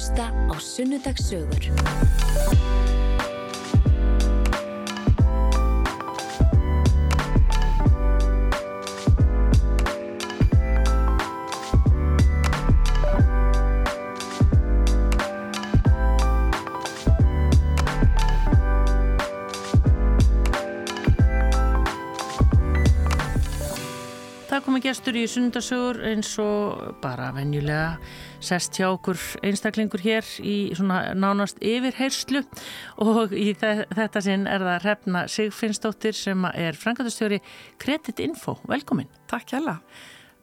[0.00, 1.68] hlusta á Sunnudagssögur.
[24.48, 27.98] Það komi gestur í sundarsögur eins og bara venjulega
[28.44, 32.42] sest hjá okkur einstaklingur hér í svona nánast yfirheyrslu
[33.04, 37.40] og í þetta sinn er það Hrefna Sigfinnsdóttir sem er frangatastjóri
[37.80, 38.58] Credit Info.
[38.68, 39.10] Velkomin.
[39.30, 39.78] Takk hella.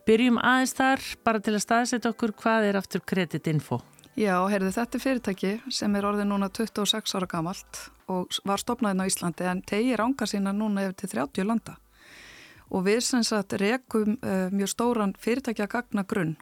[0.07, 3.81] Byrjum aðeins þar bara til að staðsetja okkur hvað er aftur Credit Info.
[4.17, 9.03] Já, heyrðu þetta er fyrirtæki sem er orðið núna 26 ára gamalt og var stopnaðinn
[9.05, 11.75] á Íslandi en tegir ánga sína núna yfir til 30 landa
[12.73, 16.35] og við sem sagt rekum uh, mjög stóran fyrirtækja gagna grunn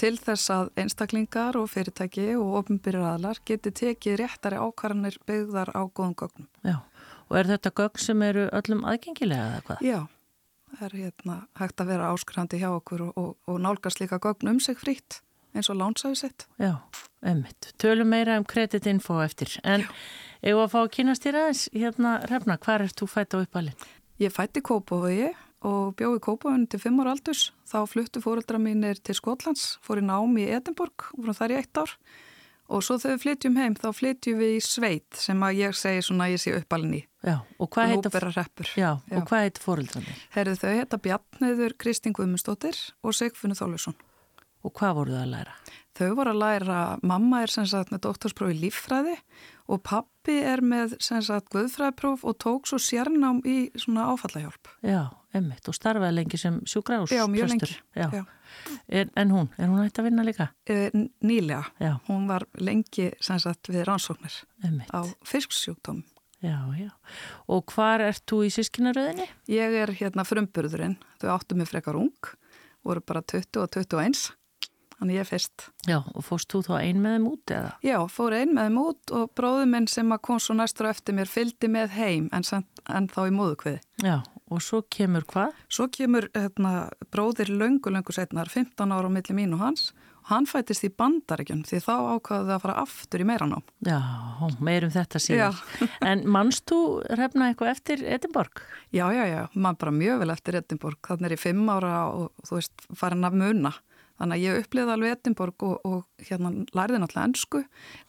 [0.00, 5.82] til þess að einstaklingar og fyrirtæki og ofnbyrjar aðlar geti tekið réttari ákvarðanir byggðar á
[5.86, 6.48] góðum gögnum.
[6.64, 6.78] Já,
[7.28, 9.82] og er þetta gögn sem eru öllum aðgengilega eða hvað?
[9.84, 9.98] Já,
[10.76, 14.54] það er hérna hægt að vera áskrandi hjá okkur og, og, og nálgast líka gögn
[14.54, 15.20] um sig frítt
[15.54, 16.46] eins og lánsæði sitt.
[16.62, 16.76] Já,
[17.26, 17.72] emmitt.
[17.82, 19.56] Tölum meira um kreditinfo eftir.
[19.66, 19.82] En
[20.40, 23.88] ef að fá að kynast þér aðeins, hérna Hrefna, hvað er þú fætt á uppalinn?
[24.20, 25.32] Ég fætti Kópavögi
[25.66, 27.50] og bjóði Kópavögin til fimm ára aldurs.
[27.68, 31.60] Þá fluttu fóreldra mínir til Skotlands, fór í námi í Edinborg og vorum þar í
[31.60, 31.94] eitt ár.
[32.70, 36.04] Og svo þegar við flytjum heim, þá flytjum við í sveit sem að ég segi
[36.06, 37.02] svona að ég sé uppalinn í.
[37.26, 38.12] Já, og hvað heita...
[39.64, 40.22] Fóreldrarnir?
[40.36, 43.98] Herðu þau heita Bjarniður Kristín Guðmundsdóttir og Sigfunni Þólusson.
[44.62, 45.56] Og hvað voru þau að læra?
[45.98, 49.16] Þau voru að læra, mamma er sem sagt með doktorsprófi líffræði
[49.70, 54.70] og pappi er með sem sagt guðfræðipróf og tók svo sérnám í svona áfallahjálp.
[54.86, 57.12] Já, emmitt og starfaði lengi sem sjúgráðs.
[57.14, 57.72] Já, mjög lengi.
[57.96, 58.06] Já.
[58.14, 58.22] Já.
[58.88, 60.48] En, en hún, er hún hægt að vinna líka?
[60.66, 60.90] E,
[61.22, 61.62] nýlega.
[61.82, 61.92] Já.
[62.08, 64.90] Hún var lengi sagt við rannsóknir Einmitt.
[64.90, 66.02] á fisksjúkdóm.
[66.40, 66.90] Já, já.
[67.52, 69.28] Og hvar ert þú í sískinaröðinni?
[69.52, 70.96] Ég er hérna frumburðurinn.
[71.20, 72.30] Þau áttu mig frekar ung,
[72.86, 74.30] voru bara 20 og 21
[75.00, 75.62] Þannig ég er fyrst.
[75.88, 77.68] Já, og fórst þú þá ein með þeim út eða?
[77.88, 81.30] Já, fór ein með þeim út og bróðum minn sem kom svo næstur eftir mér
[81.30, 82.44] fylgdi með heim en,
[82.84, 83.80] en þá í móðukviði.
[84.04, 84.18] Já,
[84.50, 85.56] og svo kemur hvað?
[85.70, 89.90] Svo kemur hérna, bróðir löngu, löngu setnar, 15 ára á milli mín og hans
[90.20, 93.58] og hann fættist í bandaríkjum því þá ákvaði það að fara aftur í meiran á.
[93.88, 94.00] Já,
[94.60, 95.60] meirum þetta síðan.
[96.10, 96.80] en mannst þú
[97.18, 98.62] refna eitthvað eftir Edinborg?
[98.92, 101.00] Já, já, já, mann bara mjög vel eftir Edinborg.
[101.08, 103.72] Þannig er ég fimm ára og þú veist, farin að munna.
[104.20, 107.62] Þannig að ég upplýði alveg Edinborg og, og hérna lærði náttúrulega ennsku,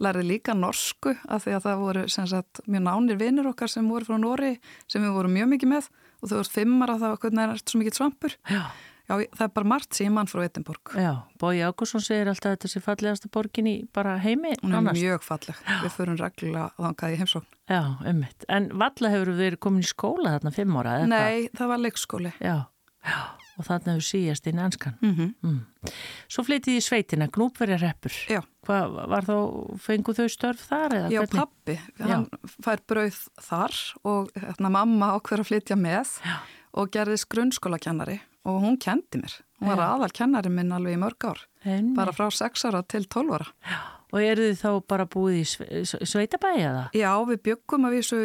[0.03, 4.09] lærði líka norsku af því að það voru sagt, mjög nánir vinnir okkar sem voru
[4.09, 4.53] frá Nóri
[4.91, 5.91] sem við vorum mjög mikið með
[6.21, 8.37] og þú veist fimmar að það var hvernig það er svo mikið svampur.
[8.51, 8.63] Já.
[9.11, 10.91] Já, það er bara margt mann frá Edinborg.
[10.95, 11.11] Já,
[11.41, 14.53] Bói Ágússon segir alltaf þetta sé fallegasta borgin í bara heimi.
[14.61, 15.59] Hún er mjög falleg.
[15.65, 15.81] Já.
[15.83, 17.59] Við förum reglulega þangað í heimsókn.
[17.71, 17.81] Já,
[18.13, 18.47] ummitt.
[18.47, 20.97] En valla hefur við komin í skóla þarna fimm ára?
[21.11, 22.35] Nei, það var leikskóli.
[22.39, 22.57] Já,
[23.03, 24.97] já og þannig hefur síjast inn anskan.
[25.01, 25.33] Mm -hmm.
[25.41, 25.91] mm.
[26.31, 28.13] Svo flyttið í sveitina, Gnúpverja reppur.
[28.29, 28.41] Já.
[28.65, 29.37] Hvað var þá,
[29.81, 30.93] fenguð þau störf þar?
[30.93, 31.39] Eða Já, hvernig?
[31.39, 32.27] pappi, hann
[32.63, 36.35] fær brauð þar og hérna, mamma ákveður að flytja með Já.
[36.73, 39.41] og gerðist grunnskólakennari og hún kendi mér.
[39.59, 41.95] Hún var aðal kennari minn alveg í mörg ár, Henni.
[41.95, 43.47] bara frá 6 ára til 12 ára.
[43.65, 43.81] Já.
[44.11, 46.89] Og eru þið þá bara búið í sveitabæi eða?
[46.97, 48.17] Já, við byggum að vísu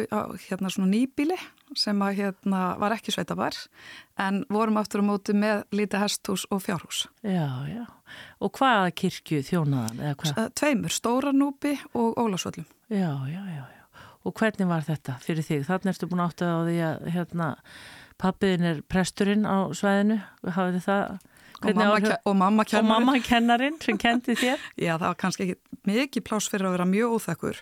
[0.49, 1.37] hérna svona nýbíli
[1.75, 3.57] sem að hérna var ekki sveitabær
[4.23, 7.05] en vorum aftur á móti með lítið hesthús og fjárhús.
[7.25, 7.83] Já, já.
[8.39, 10.43] Og hvaða kirkju þjónaðan hvað?
[10.55, 12.67] Tveimur, Stóranúpi og Ólasvöllum.
[12.87, 14.03] Já, já, já, já.
[14.27, 15.65] Og hvernig var þetta fyrir þig?
[15.67, 17.49] Þannig ertu búin áttið á því að hérna
[18.21, 20.21] pappiðin er presturinn á svæðinu.
[20.47, 21.17] Hafið þið það...
[21.57, 22.85] Og mamma, og mamma kennarin.
[22.85, 24.65] Og mamma kennarin sem kendi þér.
[24.85, 27.61] Já, það var kannski ekki mikið pláss fyrir að vera mjög óþekkur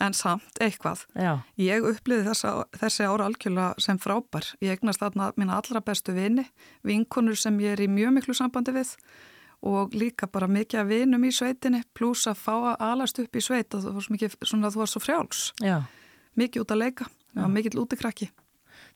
[0.00, 1.04] en samt eitthvað.
[1.18, 1.32] Já.
[1.60, 4.46] Ég uppliði þessa, þessi ára algjörlega sem frábær.
[4.64, 6.46] Ég egnast þarna mína allra bestu vini,
[6.86, 8.94] vinkonur sem ég er í mjög miklu sambandi við
[9.66, 13.42] og líka bara mikið að vinum í sveitinni pluss að fá að alast upp í
[13.42, 13.94] sveit og þú
[14.78, 15.48] var svo, frjáls.
[15.58, 15.80] Já.
[16.38, 18.30] Mikið út að leika, mikið útikrakki.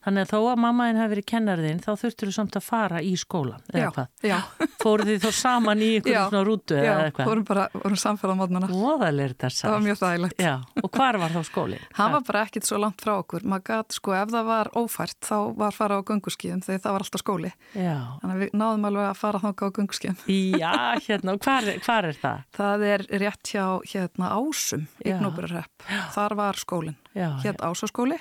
[0.02, 3.12] Þannig að þó að mammaðin hafi verið kennarðinn þá þurftur þú samt að fara í
[3.20, 4.06] skólan eða já, hvað?
[4.26, 4.38] Já.
[4.82, 7.22] Fóruð þið þá saman í einhverjum svona rútu eða eitthvað?
[7.22, 8.66] Já, vorum bara, vorum samfélag á mótnana.
[8.72, 9.62] Óðalir þetta sætt.
[9.62, 10.42] Það var mjög þægilegt.
[10.42, 11.84] Já, og hvar var þá skólinn?
[11.98, 13.46] Hann var bara ekkit svo langt frá okkur.
[13.46, 17.02] Maður gæti sko, ef það var ófært þá var fara á gönguskíðum þegar það var
[17.06, 17.52] alltaf skóli.
[17.78, 17.96] Já.
[18.22, 20.18] Þannig að við náðum alveg að fara þánga á gönguskíðum.
[20.58, 20.74] Já,
[21.06, 21.38] hérna,
[27.12, 27.32] það?
[27.38, 28.18] Það hétt ásaskóli,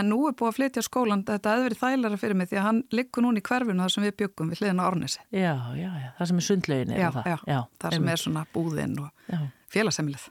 [0.00, 2.66] en nú er búið að flytja skólan, þetta hefði verið þælara fyrir mig því að
[2.68, 5.24] hann liggur núna í hverfinu þar sem við byggum við hliðin á Ornesi.
[5.30, 7.44] Já, já, já, það sem er sundlegin já, það.
[7.50, 9.34] Já, þar sem er svona búðinn og
[9.70, 10.30] félagsemilið.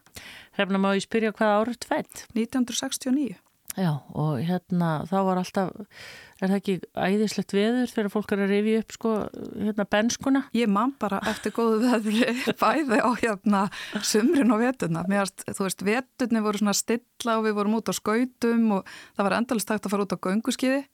[0.57, 2.25] Hrefna má ég spyrja hvað árið tveit?
[2.35, 3.37] 1969.
[3.77, 5.69] Já, og hérna þá var alltaf,
[6.39, 9.13] er það ekki æðislegt veður þegar fólk er að rifja upp sko,
[9.59, 10.43] hérna benskuna?
[10.55, 13.63] Ég man bara eftir góðu veður bæði á hérna
[14.01, 15.05] sumrin og vetuna.
[15.11, 19.27] Mér þú veist, veturni voru svona stilla og við vorum út á skautum og það
[19.27, 20.85] var endalist takt að fara út á gönguskiði.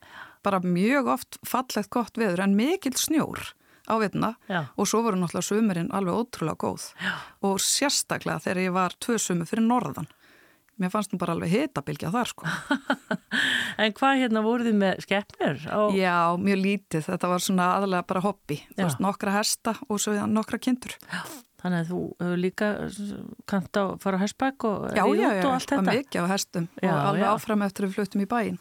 [0.45, 3.53] Bara mjög oft fallegt gott veður en mikill snjór
[3.86, 4.65] á vetuna Já.
[4.77, 7.13] og svo voru náttúrulega sumurinn alveg ótrúlega góð Já.
[7.45, 10.09] og sérstaklega þegar ég var tvö sumur fyrir norðan
[10.81, 12.51] mér fannst hún bara alveg hitabilgja þar sko.
[13.81, 15.66] en hvað hérna voruð þið með skeppnur?
[15.72, 15.80] Á...
[15.95, 20.16] Já, mjög lítið, þetta var svona aðalega bara hobby, þú veist, nokkra hesta og svo
[20.30, 20.98] nokkra kindur.
[21.12, 21.24] Já.
[21.65, 22.67] Þannig að þú hefur líka
[23.50, 25.81] kant á að fara á hestbæk og já, út já, og allt þetta?
[25.81, 28.59] Já, já, mikið á hestum já, og alveg áfram eftir að við fluttum í bæin.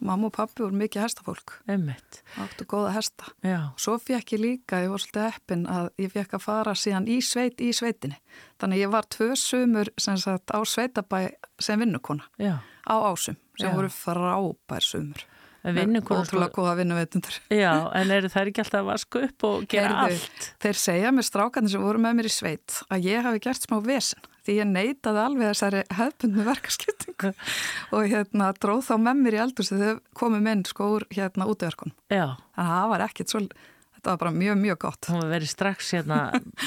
[0.00, 1.58] Mamma og pappi voru mikið hestafólk.
[1.68, 2.22] Einmitt.
[2.40, 3.28] Áttu góða hesta.
[3.44, 3.58] Já.
[3.76, 7.20] Svo fekk ég líka, ég var svolítið eppin að ég fekk að fara síðan í
[7.20, 8.16] sveit í sveitinni.
[8.56, 11.22] Þannig að ég var tvö sumur sagt, á sveitabæ
[11.60, 15.28] sem vinnukona á ásum sem voru frábær sumur.
[15.66, 17.40] Ótrúlega góða vinnuveitundur.
[17.50, 20.48] Já, en eru þær ekki alltaf að vasku upp og gera Herðu, allt?
[20.62, 23.78] Þeir segja mér strákarnir sem voru með mér í sveit að ég hafi gert smá
[23.84, 27.32] vesen því ég neytaði alveg þessari hefðbundnu verkarskiptingu
[27.96, 31.48] og hérna dróð þá með mér í eldur sem þau komið minn sko úr hérna
[31.50, 31.96] útverkun.
[32.06, 32.36] Já.
[32.54, 33.72] Þannig að það var ekkit svolítið
[34.06, 35.08] þetta var bara mjög, mjög gott.
[35.10, 36.20] Hún verið strax hérna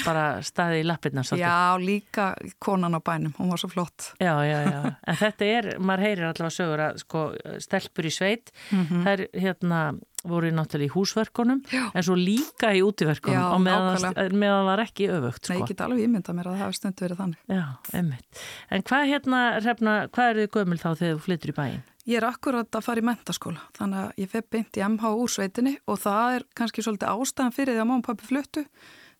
[0.04, 1.46] bara staði í lappirna svolítið.
[1.46, 2.26] Já, líka
[2.60, 4.12] konan á bænum, hún var svo flott.
[4.20, 7.24] Já, já, já, en þetta er, maður heyrir allavega sögur að sko
[7.64, 9.08] stelpur í sveit, mm -hmm.
[9.08, 9.80] er hérna
[10.20, 11.86] voru náttúrulega í húsverkunum Já.
[11.94, 15.54] en svo líka í útiverkunum og meðan það var ekki öfugt sko.
[15.54, 17.64] Nei, ég get alveg ímynda mér að það hefur stundu verið þannig Já,
[17.96, 18.42] einmitt.
[18.68, 21.80] En hvað hérna, Hrefna, hvað er þið gömul þá þegar þú flyttur í bæin?
[22.08, 25.34] Ég er akkurat að fara í mentaskóla þannig að ég fef beint í MH úr
[25.34, 28.64] sveitinni og það er kannski svolítið ástæðan fyrir því að máma og pappi fluttu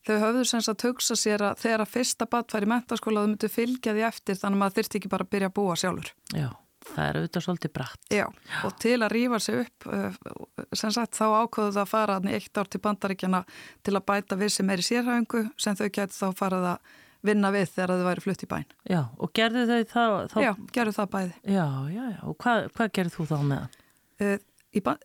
[0.08, 3.24] þau höfðu sem sagt að hugsa sér að þegar að fyrsta badd fær í mentaskóla
[3.24, 5.78] þau myndu fylgja því eftir þannig að maður þurfti ekki bara að byrja að búa
[5.82, 6.48] sjálfur Já
[6.90, 8.06] það er auðvitað svolítið brætt.
[8.14, 8.24] Já,
[8.66, 12.60] og til að rýfa sig upp, uh, sem sagt, þá ákvöðu það að fara eitt
[12.60, 13.42] ár til bandaríkjana
[13.86, 17.50] til að bæta við sem er í sérhæfingu sem þau getur þá farað að vinna
[17.54, 18.66] við þegar þau væri flutt í bæn.
[18.90, 20.04] Já, og gerðu þau þá?
[20.32, 20.38] þá...
[20.44, 21.34] Já, gerðu það bæði.
[21.44, 23.78] Já, já, já, og hvað, hvað gerðu þú þá með það?
[24.20, 24.36] Uh,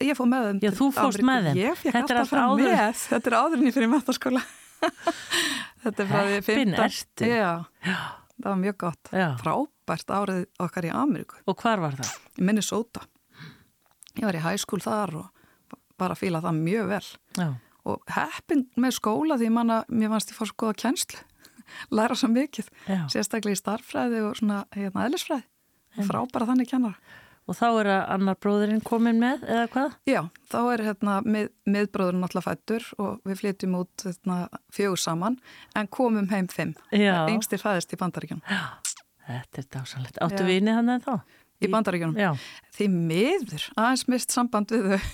[0.05, 0.63] ég fóð með þeim.
[0.65, 1.29] Já, þú fóst Ameríku.
[1.29, 1.61] með þeim.
[1.61, 2.65] Ég fekk alltaf frá áður...
[2.65, 4.43] með, þetta er áðurinn í fyrir metaskóla.
[5.85, 6.49] þetta er frá því 15.
[6.49, 7.31] Heppin ertu.
[7.31, 7.53] Já,
[8.35, 9.15] það var mjög gott.
[9.15, 9.29] Já.
[9.41, 11.37] Frá frábært árið okkar í Ameríku.
[11.45, 12.13] Og hvar var það?
[12.39, 13.05] Í Minnesota.
[14.15, 17.05] Ég var í hæskúl þar og bara fíla það mjög vel.
[17.37, 17.47] Já.
[17.85, 21.19] Og heppin með skóla því manna, mér fannst ég fór svo goða kjenslu.
[21.91, 22.71] Læra svo mikið.
[22.89, 23.03] Já.
[23.13, 25.45] Sérstaklega í starffræði og svona hérna eðlisfræði.
[26.05, 26.97] Frábæra þannig kennar.
[27.45, 29.95] Og þá er að annar bróðurinn komin með eða hvað?
[30.09, 30.19] Já,
[30.49, 34.37] þá er hérna mið, miðbróðurinn alltaf fættur og við flytjum út hérna,
[34.73, 35.37] fjögur saman
[35.77, 36.73] en komum heim fimm.
[36.89, 38.41] Engstir fæðist í bandaríkjum.
[39.27, 40.17] Þetta er dásanlegt.
[40.25, 41.37] Áttu vinið hann eða þá?
[41.61, 42.17] Í bandaríkjunum?
[42.17, 42.31] Já.
[42.75, 45.05] Því miður, aðeins mist samband við þau.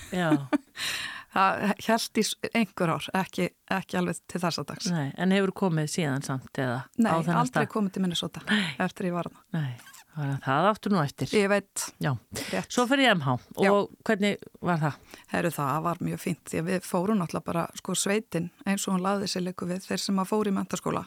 [1.32, 4.90] Það held í einhver ár, ekki, ekki alveg til þessa dags.
[4.92, 6.82] Nei, en hefur komið síðan samt eða?
[6.98, 7.68] Nei, aldrei stað?
[7.72, 8.66] komið til Minnesota Nei.
[8.84, 9.44] eftir ég var hana.
[9.56, 11.32] Nei, það áttu nú eftir.
[11.32, 11.86] Ég veit.
[12.04, 12.10] Já.
[12.52, 12.68] Rétt.
[12.68, 13.72] Svo fyrir ég MH og Já.
[14.10, 15.14] hvernig var það?
[15.32, 18.98] Herru, það var mjög fínt því að við fórum náttúrulega bara sko sveitin eins og
[18.98, 21.06] hún laði sér leiku við þeir sem að fóru í mentaskóla.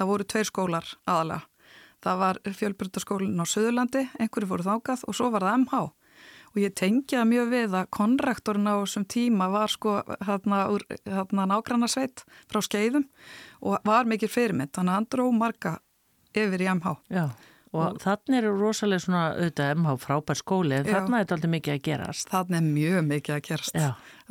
[0.00, 1.44] Það voru tveir skólar aðalega
[2.04, 5.80] Það var fjölbrytaskólinn á Suðurlandi, einhverju fóru þákað og svo var það MH.
[6.56, 10.62] Og ég tengjaði mjög við að konrektorinn á þessum tíma var sko hérna,
[11.04, 13.04] hérna nágranna sveit frá skeiðum
[13.60, 14.72] og var mikil fyrirmynd.
[14.72, 15.74] Þannig að hann dró marga
[16.32, 16.96] yfir í MH.
[17.12, 17.26] Já.
[17.76, 21.74] Og, þannig eru rosalega svona auðvitað MH frábær skóli en þannig er þetta alltaf mikið
[21.74, 22.30] að gerast.
[22.32, 23.76] Þannig er mjög mikið að gerast.
[23.76, 23.88] Já.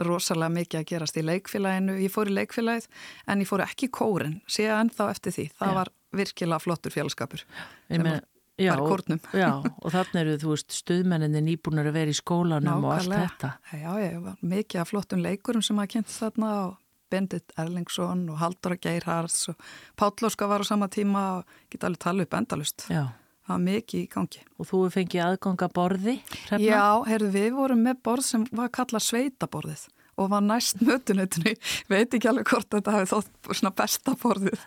[0.08, 1.98] Rosalega mikið að gerast í leikfélaginu.
[2.02, 2.88] Ég fór í leikfélagið
[3.30, 5.46] en ég fór ekki í kórin, sé ennþá eftir því.
[5.60, 5.78] Það Já.
[5.78, 7.46] var virkilega flottur félagskapur
[7.92, 8.24] með,
[8.62, 9.04] já, og,
[9.36, 12.88] já, og þannig eru þú veist stuðmenninni nýbúinur að vera í skólanum Nákvæmlega.
[12.88, 16.74] og allt þetta Já, já, mikið af flottum leikurum sem að kynnt þarna og
[17.12, 19.68] Bendit Erlingsson og Haldur Geirhards og
[20.00, 23.06] Pállóska var á sama tíma og geta alveg tala upp endalust Já
[23.46, 24.40] Það var mikið í gangi.
[24.58, 26.16] Og þú fengið aðganga borði?
[26.48, 26.64] Hrefna?
[26.66, 29.84] Já, heyrðu, við vorum með borð sem var kallað sveitaborðið
[30.18, 31.56] og var næst mötunutinu,
[31.92, 34.64] veit ekki alveg hvort þetta hafi þótt svona besta borðið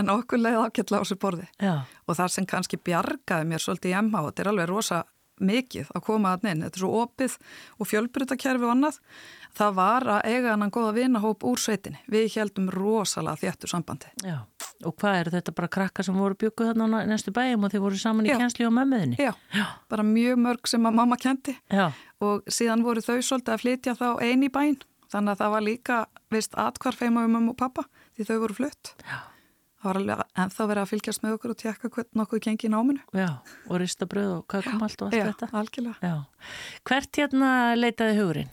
[0.00, 1.74] en okkur leiði ákveðlega á þessu borði Já.
[2.06, 5.02] og það sem kannski bjargaði mér svolítið í MH, þetta er alveg rosa
[5.40, 7.36] mikið að koma að neina, þetta er svo opið
[7.80, 8.98] og fjölbrytakerfi og annað
[9.56, 12.00] það var að eiga hann góða vinahóp úr sveitinni.
[12.10, 14.10] Við heldum rosalega þjættu sambandi.
[14.24, 14.36] Já,
[14.84, 18.00] og hvað er þetta bara krakka sem voru bygguð þarna næstu bæjum og þeir voru
[18.00, 19.18] saman í kjensli og mömmuðinni?
[19.20, 21.90] Já, Já, bara mjög mörg sem að mamma kendi Já.
[22.20, 24.78] og síðan voru þau svolítið að flytja þá eini bæin
[25.10, 25.98] þannig að það var líka
[26.30, 27.86] vist atkvarf heima um mamma og pappa
[28.16, 28.94] því þau voru flutt.
[29.04, 29.18] Já.
[29.80, 32.72] Það var alveg ennþá verið að fylgjast með okkur og tjekka hvern nokkuð gengi í
[32.74, 33.04] náminu.
[33.16, 33.28] Já,
[33.64, 35.46] og ristabröð og kakum allt og allt já, þetta.
[35.48, 36.10] Já, algjörlega.
[36.90, 38.50] Hvert hérna leitaði hugurinn?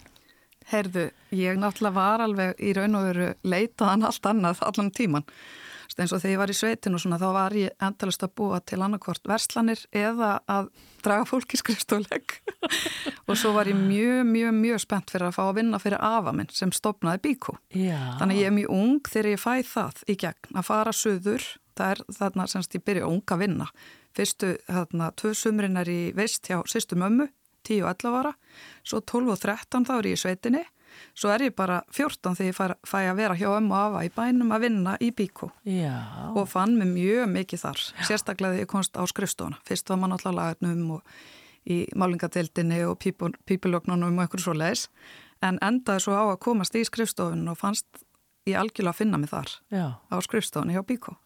[0.71, 1.03] Heyrðu,
[1.35, 5.27] ég náttúrulega var alveg í raun og veru leitaðan allt annað allan tíman.
[5.98, 8.77] Eins og þegar ég var í sveitinu svona, þá var ég endalist að búa til
[8.86, 10.70] annarkvort verslanir eða að
[11.01, 12.36] draga fólki skrifstofuleg.
[13.27, 16.36] og svo var ég mjög, mjög, mjög spennt fyrir að fá að vinna fyrir afa
[16.38, 17.58] minn sem stopnaði bíkó.
[18.22, 21.48] Þannig ég er mjög ung þegar ég fæ það í gegn að fara söður.
[21.77, 23.72] Það er þarna semst ég byrja ung að vinna.
[24.18, 27.30] Fyrstu þarna tvö sumrin er í veist hjá sýstu mömmu
[27.68, 28.34] 10 og 11 ára,
[28.86, 30.63] svo 12 og 13 þá er ég í sveitinni,
[31.18, 34.12] svo er ég bara 14 þegar ég fæ, fæ að vera hjá ömmu afa í
[34.16, 35.96] bænum að vinna í bíkó Já.
[36.34, 38.04] og fann mig mjög mikið þar, Já.
[38.12, 39.62] sérstaklega þegar ég komst á skrifstofuna.
[39.68, 41.01] Fyrst var maður alltaf lagarnum og
[41.68, 44.88] í málingadeildinni og pípilögnunum og einhverju svo leiðis,
[45.44, 48.04] en endaði svo á að komast í skrifstofunum og fannst
[48.48, 49.86] ég algjörlega að finna mig þar Já.
[50.08, 51.18] á skrifstofunni hjá bíkó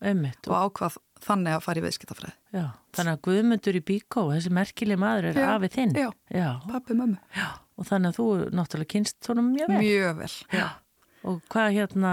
[0.50, 2.34] og ákvað þannig að fara í viðskiptafræði.
[2.98, 5.92] Þannig að Guðmundur í Bíkó, þessi merkileg maður er afið þinn.
[5.94, 6.48] Já, já.
[6.66, 7.20] pappi mömmu.
[7.82, 9.82] Og þannig að þú náttúrulega kynst honum mjög vel.
[9.82, 10.68] Mjög vel, já.
[11.22, 12.12] Og hvað hérna,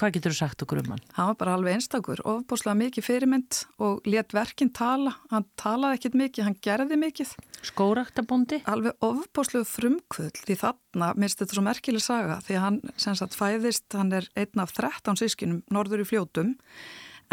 [0.00, 1.02] hvað getur þú sagt okkur um hann?
[1.12, 5.12] Hann var bara alveg einstakur, ofbúslega mikið fyrirmynd og let verkinn tala.
[5.32, 7.34] Hann talaði ekkit mikið, hann gerði mikið.
[7.68, 8.62] Skóraktabóndi?
[8.72, 13.88] Alveg ofbúslega frumkvöld því þarna minnst þetta svo merkileg saga því hann sem sagt fæðist,
[13.92, 16.56] hann er einn af 13 sískinum norður í fljótum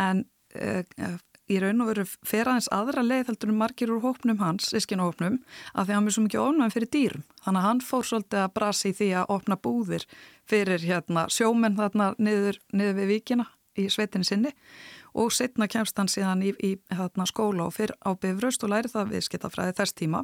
[0.01, 0.25] en
[0.59, 0.83] uh,
[1.51, 5.39] í raun og veru fer aðeins aðra leið heldur um margir úr hópnum hans, sískinuhópnum,
[5.73, 7.25] að því hann er svo mikið ofnæðin fyrir dýrum.
[7.43, 10.07] Þannig að hann fór svolítið að brasi í því að opna búðir
[10.49, 14.53] fyrir hérna, sjómenn þarna niður, niður við vikina í sveitinni sinni
[15.17, 18.89] og setna kemst hann síðan í, í hérna, skóla og fyrir á bifröst og læri
[18.89, 20.23] það viðskiptafræði þess tíma.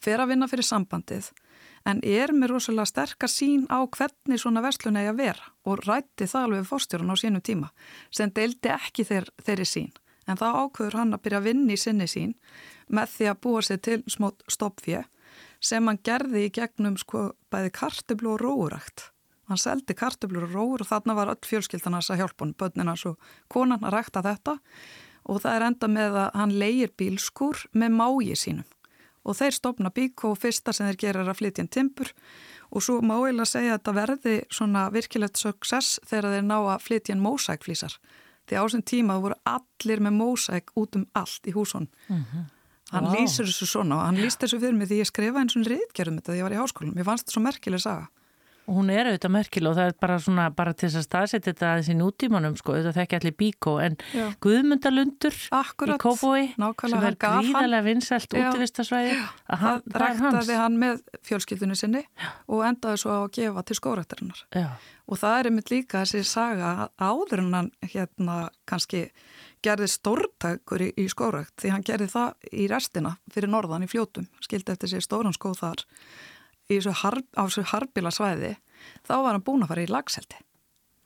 [0.00, 1.30] Fyrir að vinna fyrir sambandið
[1.86, 6.28] en er með rosalega sterkar sín á hvernig svona verslun eigi að vera og rætti
[6.28, 7.70] það alveg fórstjórun á sínum tíma
[8.10, 9.92] sem deildi ekki þeir, þeirri sín.
[10.26, 12.32] En þá ákveður hann að byrja að vinna í sinni sín
[12.88, 15.04] með því að búa sér til smót stoppfjö
[15.62, 19.10] sem hann gerði í gegnum sko bæði kartublu og róurækt.
[19.46, 22.90] Hann seldi kartublur og róur og þarna var öll fjölskyldan hans að hjálpa hann, börnin
[22.90, 23.20] hans og
[23.52, 24.56] konan að rækta þetta.
[25.30, 28.66] Og það er enda með að hann leigir bílskur með mági sínum.
[29.26, 32.12] Og þeir stopna bíkó og fyrsta sem þeir gera er að flytja inn timpur
[32.70, 36.84] og svo má að segja að þetta verði svona virkilegt success þegar þeir ná að
[36.86, 37.98] flytja inn mósækflísar
[38.46, 42.44] því á þessum tíma voru allir með mósæk út um allt í húsun mm -hmm.
[42.92, 43.16] hann wow.
[43.16, 46.20] lýsir þessu svona og hann lýst þessu fyrir mig því ég skrifa eins og reyðgerðum
[46.20, 48.06] þetta því ég var í háskólum, ég fannst þetta svo merkileg saga
[48.66, 51.52] Og hún er auðvitað merkil og það er bara svona, bara til þess að staðsetja
[51.52, 54.24] þetta aðeins í nútímanum sko, auðvitað þekki allir bíkó en Já.
[54.42, 61.00] Guðmundalundur Akkurat, í Kópói sem er gríðarlega vinsælt útivistasvæði að hann, það ræktaði hann með
[61.30, 62.28] fjölskyldunni sinni Já.
[62.50, 64.44] og endaði svo að gefa til skórættarinnar
[65.06, 69.06] og það er einmitt líka þessi saga áður en hann hérna kannski
[69.64, 74.26] gerði stórtækur í, í skórætt því hann gerði það í restina fyrir norðan í fljótum,
[74.44, 75.86] skildi eftir sér stóran skóð þar
[77.02, 78.56] har, á þessu harbila svæði
[79.06, 80.42] þá var hann búin að fara í lagseldi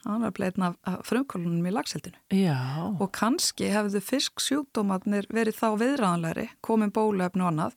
[0.05, 2.57] hann var bleitin af, af frumkvölunum í lagseldinu Já.
[2.97, 7.77] og kannski hefðu fisksjúkdómatnir verið þá viðræðanleiri komin bólefni og annað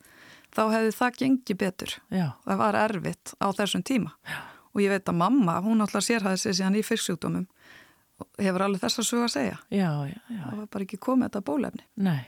[0.54, 1.96] þá hefðu það gengið betur.
[2.14, 2.28] Já.
[2.46, 4.14] það var erfitt á þessum tíma.
[4.30, 4.40] Já.
[4.74, 7.48] og ég veit að mamma, hún alltaf sérhæði sig síðan í fisksjúkdómum.
[8.40, 9.58] Hefur alveg þess að suga að segja
[10.30, 12.22] það var bara ekki komið þetta bólefni Nei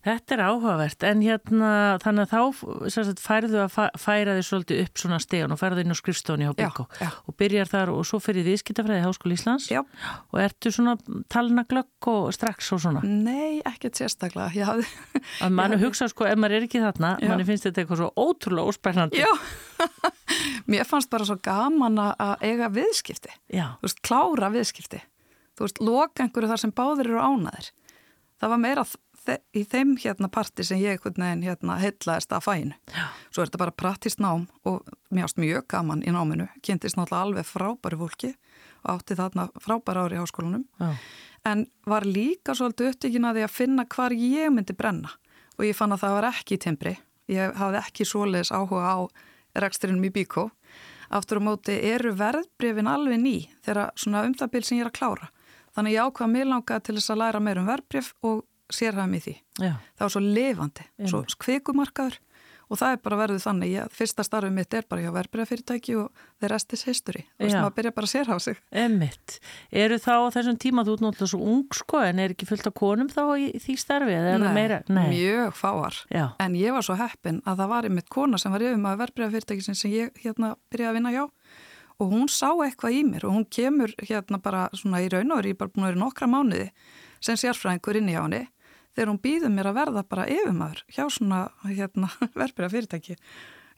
[0.00, 5.00] Þetta er áhugavert en hérna þannig að þá sagt, færðu að færa þig svolítið upp
[5.02, 8.46] svona stegun og færðu inn á skrifstóni á Bíkó og byrjar þar og svo fyrir
[8.48, 9.82] viðskiptafræði Háskóli Íslands já.
[10.32, 10.94] og ertu svona
[11.28, 13.02] talnaglögg og strax og svona?
[13.04, 14.48] Nei, ekkert sérstaklega.
[14.70, 14.86] Hafði,
[15.44, 18.72] að mann hugsa sko, ef maður er ekki þarna, mann finnst þetta eitthvað svo ótrúlega
[18.72, 19.20] óspennandi.
[19.20, 19.28] Já,
[20.72, 23.36] mér fannst bara svo gaman að eiga viðskipti.
[23.52, 23.74] Já.
[23.82, 25.02] Þú veist, klára viðskipti.
[25.60, 27.68] Þú veist, loka einhverju þar sem báðir eru ánaðir.
[28.40, 28.84] Það var meira
[29.28, 32.76] í þeim hérna parti sem ég hérna heitlaðist að fæinu.
[33.30, 36.48] Svo er þetta bara prattist nám og mér ást mjög gaman í náminu.
[36.62, 38.30] Kynntist náttúrulega alveg frábæri fólki
[38.84, 40.64] og átti þarna frábæri ári í háskólanum.
[40.80, 40.94] Já.
[41.44, 45.12] En var líka svolítið upptökin að því að finna hvar ég myndi brenna
[45.56, 46.94] og ég fann að það var ekki í timbri.
[47.30, 48.98] Ég hafði ekki svoleiðis áhuga á
[49.60, 50.50] reksturinnum í Bíkó.
[51.10, 54.90] Aftur á móti eru verðbrefin alveg ný þegar svona um það bíl sem ég er
[54.92, 55.30] að klára.
[55.74, 59.24] Þannig ég ákvaða mig langa til þess að læra meir um verðbref og sérhæmi í
[59.26, 59.36] því.
[59.60, 59.72] Já.
[59.98, 62.18] Það var svo lifandi, svo kvikumarkaður
[62.70, 66.20] og það er bara verið þannig að fyrsta starfið mitt er bara hjá verbreyðafyrirtæki og
[66.38, 67.24] þeir restis history.
[67.34, 67.62] Þú veist, Já.
[67.64, 68.60] maður byrja bara að sérhafa sig.
[68.70, 69.38] Emmitt.
[69.82, 73.10] Eru þá þessum tíma þú náttúrulega svo ung sko en er ekki fullt af konum
[73.10, 74.78] þá í því starfi eða er það meira?
[74.86, 75.98] mjög fáar.
[76.14, 76.24] Já.
[76.46, 79.66] En ég var svo heppin að það var einmitt kona sem var yfir maður verbreyðafyrirtæki
[79.66, 81.26] sem ég hérna byrjaði að vinna hjá
[82.00, 85.42] og hún sá eitthvað í mér og hún kemur hérna bara svona í raun og
[85.42, 86.70] er ég bara búin að vera nokkra mánuði
[87.20, 88.46] sem sérfræðingur inn í hjá henni
[89.00, 93.16] þegar hún býður mér að verða bara yfirmaður hjá svona hérna, verbreyða fyrirtæki.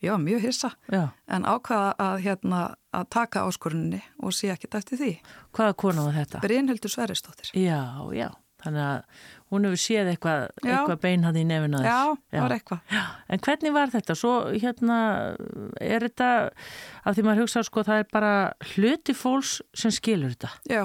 [0.02, 1.12] Var mjög hissa Já.
[1.30, 2.60] en ákvaða að, hérna,
[2.90, 5.10] að taka áskoruninni og sé ekkert eftir því.
[5.54, 6.40] Hvaða kona var þetta?
[6.42, 7.52] Brynhildur Sverristóttir.
[7.54, 8.32] Já, já.
[8.62, 10.72] Þannig að hún hefur séð eitthvað, Já.
[10.74, 11.92] eitthvað beinhað í nefina þess.
[11.92, 12.82] Já, það var eitthvað.
[12.96, 14.16] Já, en hvernig var þetta?
[14.18, 14.98] Svo hérna
[15.82, 16.28] er þetta,
[17.06, 18.34] af því maður hugsa sko það er bara
[18.74, 20.50] hluti fólks sem skilur þetta.
[20.70, 20.82] Já,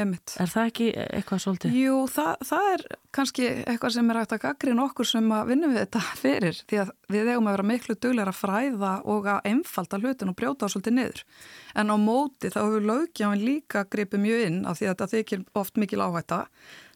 [0.00, 0.34] emitt.
[0.42, 1.76] Er það ekki eitthvað svolítið?
[1.78, 2.84] Jú, það, það er
[3.14, 6.80] kannski eitthvað sem er hægt að gaggrina okkur sem að vinnum við þetta fyrir því
[6.82, 10.68] að við eigum að vera miklu duglegar að fræða og að einfalda hlutin og brjóta
[10.68, 11.26] á svolítið niður.
[11.74, 15.46] En á móti þá hefur lögjáin líka gripið mjög inn af því að þetta þykir
[15.62, 16.40] oft mikil áhætta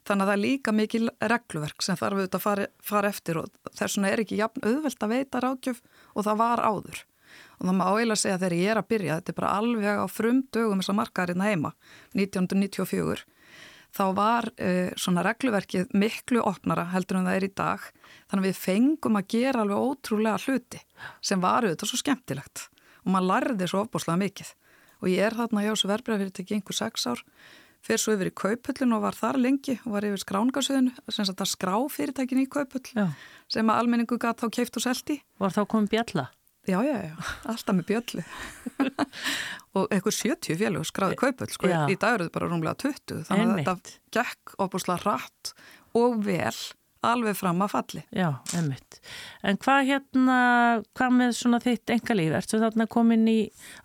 [0.07, 3.49] þannig að það er líka mikil regluverk sem þarf auðvitað að fara, fara eftir og
[3.69, 5.81] þess vegna er ekki jafn auðvelt að veita ráðgjöf
[6.15, 7.03] og það var áður.
[7.59, 10.07] Og það má eiginlega segja þegar ég er að byrja, þetta er bara alveg á
[10.07, 11.71] frum dögum þess að markaðarinn heima,
[12.15, 13.25] 1994,
[13.95, 17.87] þá var uh, svona regluverkið miklu opnara heldur en það er í dag.
[18.29, 20.83] Þannig að við fengum að gera alveg ótrúlega hluti
[21.25, 22.67] sem var auðvitað svo skemmtilegt
[23.03, 24.53] og maður lærði svo ofbúslega mikið.
[24.99, 27.21] Og ég er þarna hjá þessu verbreyðafyrirtæki einhver sex ár,
[27.85, 31.43] fyrir svo yfir í kaupullun og var þar lengi og var yfir skráningarsöðinu, sem sagt
[31.43, 33.07] að skrá fyrirtækin í kaupull Já.
[33.51, 35.21] sem að almenningu gæti þá keift og selti.
[35.39, 36.25] Var þá komið bjalla?
[36.69, 37.13] Já, já, já,
[37.49, 38.23] alltaf með bjöllu
[39.79, 41.79] og eitthvað 70 félög skráði kaupull, sko, Já.
[41.89, 43.69] í dag eru þau bara rúmlega 20, þannig að Einmitt.
[43.71, 45.53] þetta gekk opuslega rætt
[45.97, 46.53] og vel
[47.05, 48.01] alveg fram að falli.
[48.11, 48.27] Já,
[48.59, 48.97] emmitt.
[49.47, 50.37] En hvað hérna,
[50.99, 52.33] hvað með svona þitt engalíf?
[52.41, 53.37] Ertu þarna komin í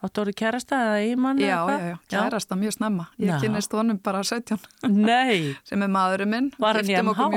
[0.02, 1.38] áttu orðið kærasta eða í mann?
[1.42, 3.06] Já, já, já, kærast það mjög snemma.
[3.22, 3.36] Ég Já.
[3.44, 4.58] kynist honum bara 17
[4.90, 6.50] Nei, sem er maðurinn minn.
[6.58, 7.28] Var hann í MH?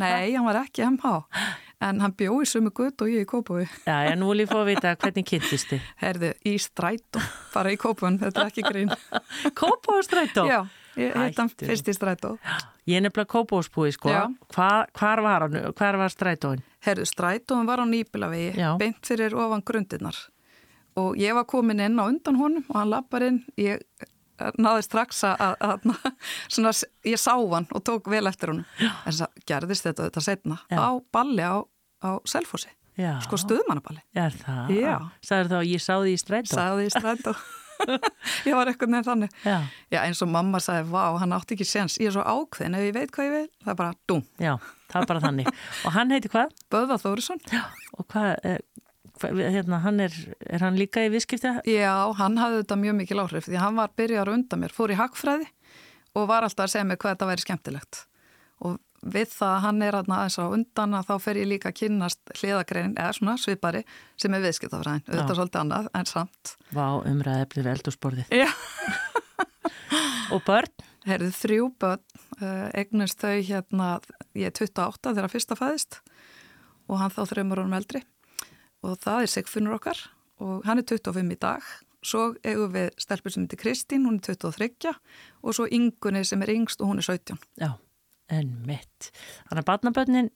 [0.00, 1.12] Nei, hann var ekki í MH.
[1.80, 3.64] En hann bjó í sumu gutt og ég í Kópaví.
[3.86, 5.86] já, en nú vil ég fá að vita hvernig kynntist þið.
[6.02, 7.22] Herðu, í strætó,
[7.54, 8.92] bara í Kópavín, þetta er ekki grín.
[9.60, 10.44] Kópástrætó?
[10.44, 10.58] Já,
[11.00, 12.34] ég hitt hann fyrst í strætó.
[12.88, 14.12] Ég er nefnilega kópásbúi, sko.
[14.52, 15.56] Hva, hvar var hann?
[15.78, 16.60] Hvar var strætóin?
[16.84, 18.74] Herðu, strætóin var á Nýbilavegi, Já.
[18.80, 20.16] beint fyrir ofan grundinnar.
[21.00, 23.80] Og ég var komin inn á undan honum og hann lappar inn, ég
[24.60, 25.86] náði strax að, að,
[26.64, 28.66] að ég sá hann og tók vel eftir honum.
[28.80, 30.78] En það gerðist þetta, þetta setna Já.
[30.80, 31.56] á balli á,
[32.04, 33.14] á Selfossi, Já.
[33.26, 34.02] sko stuðmannaballi.
[34.18, 34.74] Er það?
[34.76, 34.94] Já.
[35.26, 36.54] Sagður þá, ég sá því í strætó?
[36.56, 37.34] Sagði í strætó.
[38.48, 39.38] ég var eitthvað nefn þannig.
[39.46, 39.56] Já.
[39.92, 41.96] Já, eins og mamma sagði, vá, hann átti ekki séns.
[42.00, 44.22] Ég er svo ákveðin, ef ég veit hvað ég vil, það er bara dum.
[44.40, 44.52] Já,
[44.92, 45.50] það er bara þannig.
[45.86, 46.52] Og hann heiti hvað?
[46.72, 47.40] Böða Þórisson.
[47.96, 48.89] Og hvað, eh, hvað
[49.22, 50.14] hérna, hann er,
[50.46, 51.58] er hann líka í viðskipta?
[51.68, 54.98] Já, hann hafði þetta mjög mikil áhrif því hann var byrjar undan mér, fór í
[55.00, 55.48] hagfræði
[56.18, 58.04] og var alltaf að segja mér hvað þetta væri skemmtilegt.
[58.66, 61.78] Og við það að hann er aðeins á undan að þá fer ég líka að
[61.80, 63.82] kynnast hliðagreinin eða svona svipari
[64.20, 65.06] sem er viðskiptafræðin.
[65.08, 66.54] Er svolítið annað en samt.
[66.76, 68.34] Vá, umræði eflir eldursporðið.
[68.34, 68.50] Já.
[70.34, 70.86] Og börn?
[71.08, 72.02] Herðu þrjú börn,
[72.42, 73.86] uh, eignast þau hérna,
[74.36, 76.02] ég er 28 þegar fyrsta fæðist
[76.90, 78.02] og hann þá þreymur honum eldri
[78.86, 80.00] og það er Sigfinnur okkar
[80.40, 81.64] og hann er 25 í dag.
[82.00, 84.94] Svo eigum við stelpur sem heitir Kristín, hún er 23
[85.44, 87.36] og svo Ingunni sem er yngst og hún er 17.
[87.60, 87.74] Já,
[88.32, 89.10] en mitt.
[89.50, 90.30] Þannig að barnabönnin,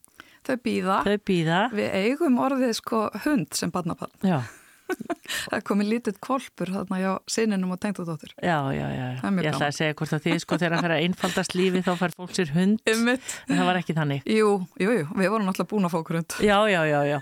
[0.45, 0.99] Þau býða.
[1.07, 1.63] þau býða.
[1.73, 4.13] Við eigum orðið sko hund sem barnabarn.
[4.21, 4.43] Já,
[5.49, 8.35] Það komið lítið kolpur þarna hjá sininum og tengdadóttur.
[8.37, 9.07] já, já, já.
[9.23, 9.63] Það Ég ætla gaman.
[9.71, 12.35] að segja hvort að þið sko þegar að fyrir að einfaldast lífi þá fær fólk
[12.37, 12.83] sér hund.
[12.85, 13.09] En
[13.57, 14.27] það var ekki þannig.
[14.29, 14.51] Jú,
[14.85, 16.37] jú, jú, við vorum alltaf búin að fá okkur hund.
[16.45, 17.19] Já, já, já, já.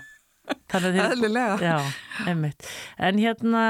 [0.73, 0.87] Að.
[1.03, 1.57] Eðlilega.
[1.61, 1.77] Já,
[2.27, 2.65] einmitt.
[2.97, 3.63] En hérna,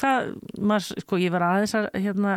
[0.00, 2.36] hvað, maður, sko, ég var aðeins að, hérna,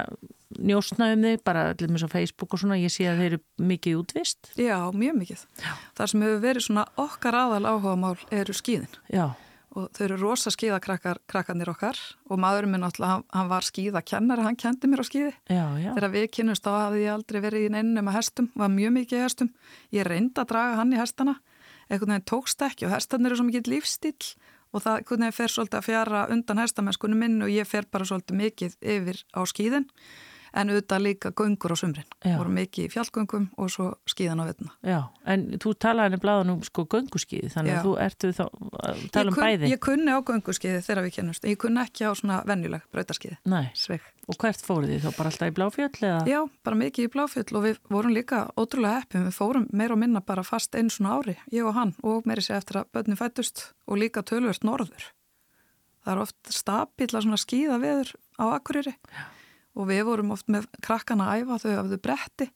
[0.57, 3.41] njósna um þig, bara allir með svo Facebook og svona, ég sé að þeir eru
[3.69, 4.49] mikið útvist.
[4.59, 5.45] Já, mjög mikið.
[5.61, 5.69] Já.
[5.99, 8.97] Það sem hefur verið svona okkar aðal áhuga mál eru skíðin.
[9.13, 9.29] Já,
[9.77, 14.89] Og þau eru rosa skíðakrakkarnir okkar og maðurinn minn náttúrulega, hann, var skíðakennari, hann kendi
[14.89, 15.33] mér á skíði.
[15.45, 15.91] já, já.
[15.93, 19.19] Þegar við kynnumst þá hafði ég aldrei verið í neinum með hestum, var mjög mikið
[19.19, 19.51] í hestum.
[19.93, 21.35] Ég reyndi að draga hann í hestana,
[21.89, 24.31] einhvern veginn tókst ekki og hestarnir eru svo mikið lífstíl
[24.73, 28.07] og það einhvern veginn fer svolítið að fjara undan hestamennskunum minn og ég fer bara
[28.07, 29.89] svolítið mikið yfir á skíðin.
[30.53, 32.07] en auðvitað líka göngur á sumrin.
[32.25, 34.73] Voru mikið fjallgöngum og svo skíðan á vettuna.
[34.85, 34.99] Já,
[35.29, 37.79] en þú talaði henni bláðan um sko gönguskið, þannig Já.
[37.79, 39.71] að þú ertu þá að tala um kun, bæði.
[39.73, 43.37] Ég kunni á gönguskiði þegar við kennumst, en ég kunni ekki á svona venjuleg brautarskiði.
[43.49, 44.05] Nei, Sveig.
[44.29, 46.19] Og hvert fóruð þið þá bara alltaf í bláfjöld eða?
[46.29, 49.23] Já, bara mikið í bláfjöld og við vorum líka ótrúlega heppum.
[49.25, 52.43] Við fórum meira og minna bara fast einu svona ári, ég og hann, og meiri
[52.45, 55.07] sér eftir að börnin fættust og líka tölvört norður.
[56.05, 58.93] Það er oft stabíla svona skíða veður á Akureyri
[59.79, 62.47] og við vorum oft með krakkana að æfa þau af þau bretti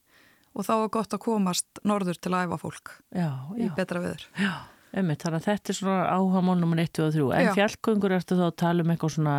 [0.53, 4.01] og þá var gott að komast norður til að æfa fólk Já, í já, betra
[4.03, 4.25] veður.
[4.37, 4.53] já,
[4.93, 8.43] einmitt, þannig að þetta er svona áhagamál nummer 1 og 3, en fjallgöngur ertu þá
[8.47, 9.37] að tala um eitthvað svona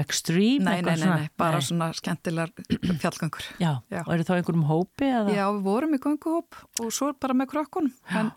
[0.00, 0.64] extreme?
[0.68, 2.52] Nei, nei, nei, nei, bara svona skemmtilegar
[3.02, 3.48] fjallgöngur.
[3.62, 4.00] Já, Já.
[4.04, 5.34] og eru þá einhverjum hópi eða?
[5.34, 8.32] Já, við vorum í gönguhóp og svo bara með krökkunum, en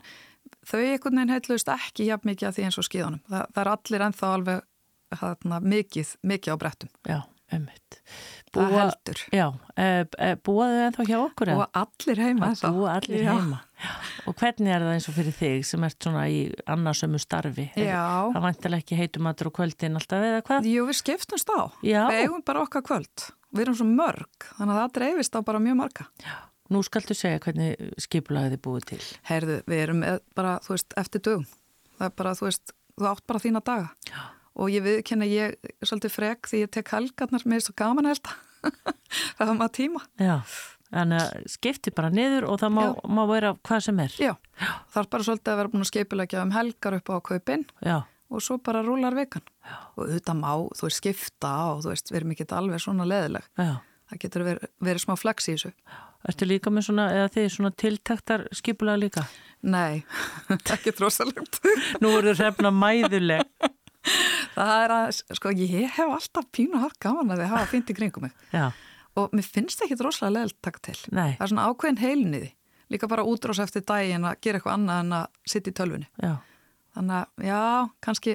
[0.66, 3.22] þau einhvern veginn heitluðist ekki jafn mikið að því eins og skíðunum.
[3.30, 4.66] Þa, það er allir ennþá alveg
[5.22, 6.92] þarna, mikið, mikið á brettum.
[7.08, 7.18] Já,
[7.52, 8.00] einmitt.
[8.52, 9.20] Það heldur.
[9.32, 9.46] Já,
[9.80, 11.50] e, e, búaðu þið ennþá hjá okkur?
[11.54, 13.30] Og allir heima búa allir Já.
[13.32, 13.60] heima.
[13.82, 13.92] Já.
[14.28, 16.40] Og hvernig er það eins og fyrir þig sem ert svona í
[16.74, 17.64] annarsömu starfi?
[17.80, 18.02] Já.
[18.34, 20.68] Það vantilega ekki heitumatur og kvöldin alltaf eða hvað?
[20.68, 21.60] Jú, við skiptumst á.
[21.80, 22.02] Já.
[22.12, 23.26] Við eigum bara okkar kvöld.
[23.52, 26.06] Við erum svo mörg, þannig að það dreifist á bara mjög marga.
[26.72, 29.00] Nú skaltu segja hvernig skipulaði þið búið til.
[29.28, 31.48] Heyrðu, við erum bara, þú veist, eftir dögum.
[31.98, 33.90] Það er bara, þú veist, þú átt bara þína daga.
[34.08, 34.22] Já.
[34.60, 38.16] Og ég viðkenna, ég er svolítið frek því ég tek helgarnar, er svo gaman að
[38.16, 38.34] elda.
[39.38, 40.02] það var maður tíma.
[40.20, 40.34] Já,
[40.92, 42.82] þannig að skipti bara niður og það má,
[43.16, 44.16] má vera hvað sem er.
[44.20, 44.32] Já,
[44.92, 47.96] það er bara svolítið að vera búin að skipulegja um helgar upp á kaupin Já,
[48.32, 49.44] og svo bara rúlar vikan.
[49.64, 49.78] Já.
[49.96, 53.48] Og auðvitað má, þú veist, skipta og þú veist, við erum ekki alveg svona leðileg.
[53.56, 53.74] já.
[54.12, 55.70] Það getur verið, verið smá flex í þessu.
[56.28, 59.22] Ertu líka með svona, eða þið svona tiltaktar skipulaði líka?
[59.64, 60.02] Nei,
[60.74, 61.62] ekki trósalegt.
[62.02, 63.46] Nú eru hrefna mæðuleg.
[64.52, 67.96] Það er að, sko, ég hef alltaf pínu haft gaman að þið hafa fint í
[67.98, 68.34] kringum mig.
[68.52, 68.70] Já,
[69.20, 70.94] Og mér finnst ekki droslega leðilt taka til.
[71.12, 71.34] Nei.
[71.36, 71.98] Það er svona ákveðin
[72.40, 72.50] því.
[72.92, 76.08] Líka bara útrós eftir daginn að gera eitthvað annað en að sitja í tölvunni.
[76.22, 76.32] já,
[76.96, 77.60] Þannig að, já,
[78.04, 78.34] kannski,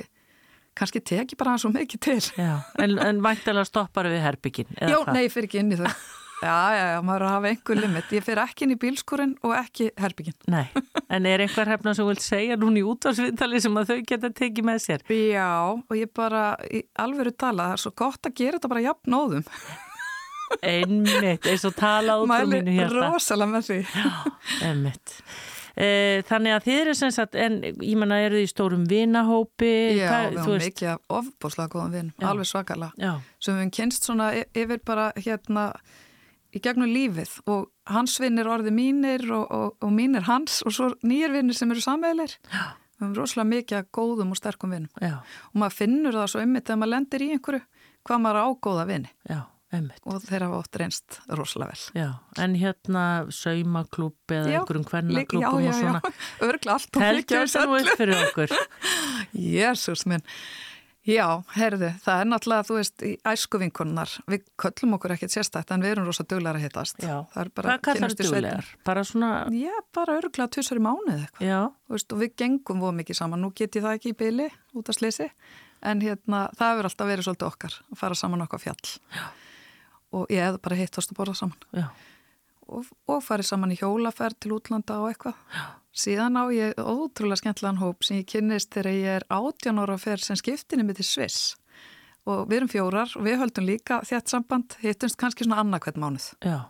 [0.78, 2.20] kannski teki bara svo mikið til.
[2.38, 2.54] já.
[2.82, 4.70] En, en væntalega stoppar við herbyggin.
[4.82, 5.90] Já, nei, ég fyrir ekki inn í þau.
[6.38, 8.12] Já, já, já, maður að hafa einhver limit.
[8.14, 10.36] Ég fyrir ekki inn í bílskurinn og ekki herbygginn.
[10.54, 10.68] Nei,
[11.10, 14.68] en er einhver hefna sem vilt segja núna í útvarsviðtali sem að þau geta tekið
[14.70, 15.06] með sér?
[15.10, 18.86] Já, og ég bara, í alvöru tala, það er svo gott að gera þetta bara
[18.86, 19.50] jafn nóðum.
[20.64, 23.10] Einmitt, eins og tala út Mæli mínu hérna.
[23.12, 23.80] rosalega með því.
[24.70, 25.16] Einmitt.
[25.78, 25.90] E,
[26.30, 29.74] þannig að þið eru sem sagt, en ég menna eru þið í stórum vinahópi?
[30.00, 32.28] Já, Hvað- við höfum veist- mikið af ofbúslega góðum vinn, Já.
[32.32, 32.92] alveg svakalega.
[32.98, 35.68] Já, Sem við höfum kynst svona yfir bara hérna
[36.58, 40.92] í gegnum lífið og hans vinnir orði mínir og, og, og mínir hans og svo
[41.08, 42.38] nýjir vinnir sem eru samveilir.
[42.98, 44.90] Við höfum rosalega mikið af góðum og sterkum vinnum.
[45.02, 45.20] já,
[45.54, 47.62] Og maður finnur það svo ymmið þegar maður lendir í einhverju
[48.08, 49.40] hvað maður á góða vinni já,
[50.08, 52.02] og þeir hafa oft reynst rosalega vel.
[52.02, 52.08] Já,
[52.44, 53.04] en hérna
[53.36, 54.88] saumaklúb eða einhverjum
[55.44, 56.02] já, og svona.
[56.02, 57.04] Já, örgla allt og
[58.00, 58.56] fyrir okkur?
[59.58, 60.24] Jésús minn.
[61.08, 65.86] Já, herðu, það er náttúrulega, þú veist, í æskuvinkunnar, við köllum okkur ekkert sérstætt en
[65.86, 66.98] við erum rosa duglegar að hittast.
[67.00, 68.72] Já, Það er bara hvað kallar þú duglegar?
[68.90, 71.48] Bara svona, Já, bara örgla tussar í mánuð eitthvað.
[71.48, 74.18] já, Þú veist, og við gengum voð mikið saman, nú get ég það ekki í
[74.20, 75.30] byli út af slisi,
[75.88, 78.94] en hérna, það hefur alltaf verið svolítið okkar að fara saman okkar fjall.
[79.16, 79.26] Já.
[80.18, 81.64] Og ég hefði bara hittast að borða saman.
[81.72, 81.88] já,
[82.68, 85.40] og, og farið saman í hjólaferð til útlanda og eitthvað.
[85.98, 90.28] Síðan á ég ótrúlega skemmtilegan hóp sem ég kynnist þegar ég er 18 ára ferð
[90.28, 91.56] sem skiptinni með til Sviss.
[92.30, 96.28] Og við erum fjórar og við höldum líka þétt samband, hittumst kannski svona annarkvæmt mánuð.
[96.44, 96.70] já,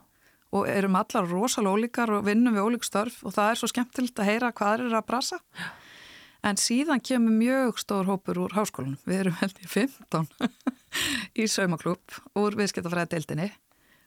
[0.56, 4.20] Og erum allar rosalega ólíkar og vinnum við ólík störf og það er svo skemmtilegt
[4.20, 5.40] að heyra hvað er að brasa.
[6.44, 8.96] En síðan kemur mjög stór hópur úr háskólanum.
[9.04, 10.28] Við erum held í 15
[11.36, 13.52] í saumaklúb úr viðskiptafræða deildinni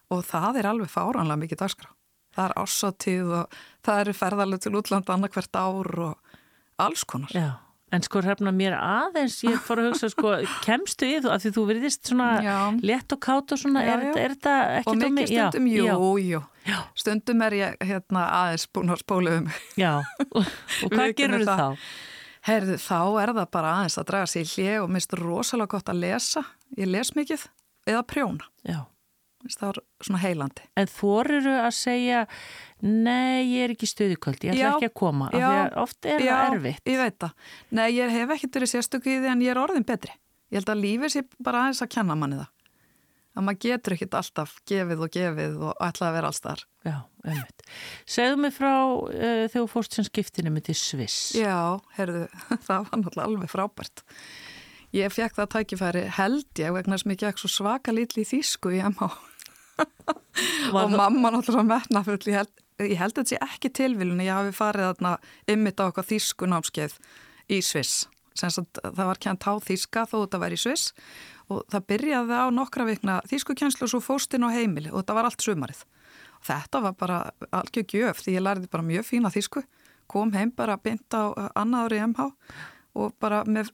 [0.08, 1.92] og það er alveg fáránlega mikið dagskrá.
[2.36, 6.38] Það er ásáttíð og það eru ferðarlega til útlanda annarkvert ár og
[6.78, 7.32] alls konar.
[7.34, 7.50] já.
[7.90, 11.50] En sko hrefna mér aðeins, ég fór að hugsa sko, kemstu í þú, af því
[11.56, 12.58] þú veriðist svona Já.
[12.86, 16.42] létt og kátt og svona, Já, er, er þetta ekki Og mikið stundum, jú, jú.
[16.68, 16.76] Já.
[17.02, 19.50] Stundum er ég hérna aðeins búin að spóla um.
[19.74, 19.90] Já,
[20.28, 20.38] og,
[20.86, 21.64] og hvað gerur það.
[21.64, 21.90] þá?
[22.46, 25.90] Herðu, þá er það bara aðeins að draga sér í hlið og minnst rosalega gott
[25.90, 26.44] að lesa.
[26.78, 27.48] Ég les mikið
[27.90, 28.46] eða prjóna.
[28.70, 28.84] Já.
[29.40, 30.66] Það er svona heilandi.
[30.76, 32.24] En þoriru að segja,
[32.84, 35.78] nei, ég er ekki stuðikvöld, ég ætla Já, ekki að koma, af já, því að
[35.80, 36.82] oft er Já, það erfitt.
[36.92, 37.50] ég veit það.
[37.78, 40.12] Nei, ég hef ekkert verið sérstöku í því en ég er orðin betri.
[40.50, 42.50] Ég held að lífið sé bara aðeins að kenna manni það.
[43.30, 46.62] Að maður getur ekkert alltaf gefið og gefið og ætla að vera alls þar.
[46.82, 47.66] Já, einmitt.
[48.10, 51.18] Segðu mig frá uh, þegar þú fórst sem skiptinu til Sviss.
[51.38, 52.24] Já, herðu,
[52.66, 54.04] það var náttúrulega alveg frábært.
[54.90, 58.72] Ég fekk það tækifæri held ég vegna sem ég gekk svo svaka litli í þýsku
[58.74, 59.12] í MH.
[60.76, 64.54] Og mamma náttúrulega metnafull, ég held, ég held að þetta sé ekki tilvílun, ég hafi
[64.56, 65.16] farið þarna
[65.50, 66.96] ymmit á okkar þýsku námskeið
[67.50, 68.06] í Sviss,
[68.38, 70.94] það var kjent á þýska þó þetta var í Sviss.
[71.50, 75.26] Og það byrjaði á nokkra vikna þýskukjænslu og svo fóstinn á heimili og þetta var
[75.26, 75.80] allt sumarið.
[76.38, 77.16] Og þetta var bara
[77.50, 79.64] algjör gjöf því ég lærði bara mjög fína þýsku,
[80.10, 82.28] kom heim bara bynt á annaður í MH
[82.98, 83.70] og bara með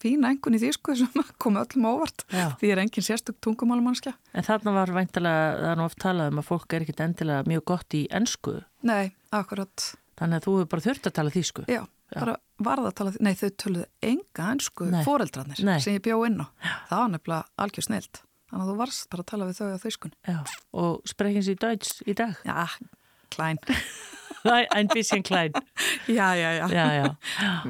[0.00, 2.48] fína engun í þýsku sem kom öllum óvart Já.
[2.60, 4.14] því er engin sérstök tungumálumannskja.
[4.32, 7.48] En þarna var væntalega, það er nú oft talað um að fólk er ekkit endilega
[7.50, 8.56] mjög gott í ennsku.
[8.88, 9.90] Nei, akkurat.
[10.16, 11.66] Þannig að þú hefur bara þurft að tala þýsku.
[11.68, 12.18] Já, Já.
[12.22, 12.36] bara
[12.70, 13.26] varða að tala þýsku.
[13.26, 16.46] Nei, þau töluðu enga ennsku fóreldrarnir sem ég bjó inn á.
[16.88, 18.22] Það var nefnilega algjör snilt.
[18.46, 20.12] Þannig að þú varst bara að tala við þau á þýskun.
[20.30, 20.36] Já,
[20.80, 22.36] og sprekins í Deutsch í dag?
[22.46, 22.68] Já,
[23.34, 23.58] klæn.
[24.52, 25.52] ein bisschen klein.
[26.06, 27.16] Já, já, já, já, já.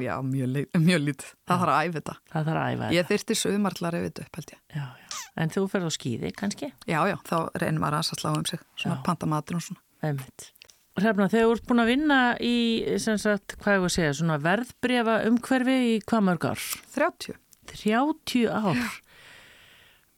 [0.01, 1.31] já mjög, mjög lítið.
[1.47, 2.15] Það þarf að æfa þetta.
[2.33, 4.61] Það þarf að æfa ég þyrti sögumarlar ef þetta upp held ég.
[4.75, 5.23] Já, já.
[5.43, 6.69] en þú ferð á skýði kannski?
[6.87, 9.83] já, já, þá reynir maður að slá um sig svona pantamatur og svona.
[10.05, 10.51] Einmitt.
[10.97, 12.55] Hrefna, þegar þú ert búin að vinna í
[12.97, 16.63] sagt, hvað ég voru að segja, svona verðbrefa umhverfi í hvað mörg ár?
[16.95, 17.37] 30
[17.69, 18.79] 30 ár?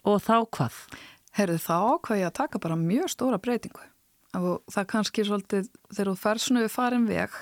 [0.07, 0.77] Og þá hvað?
[1.35, 3.83] Herðu þá hvað ég að taka bara mjög stóra breytingu
[4.37, 7.37] og það kannski svolítið þegar þú fær svona við farin veg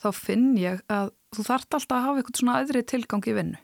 [0.00, 3.60] þá finn ég að þú þart alltaf að hafa eitthvað svona aðri tilgang í vinnu.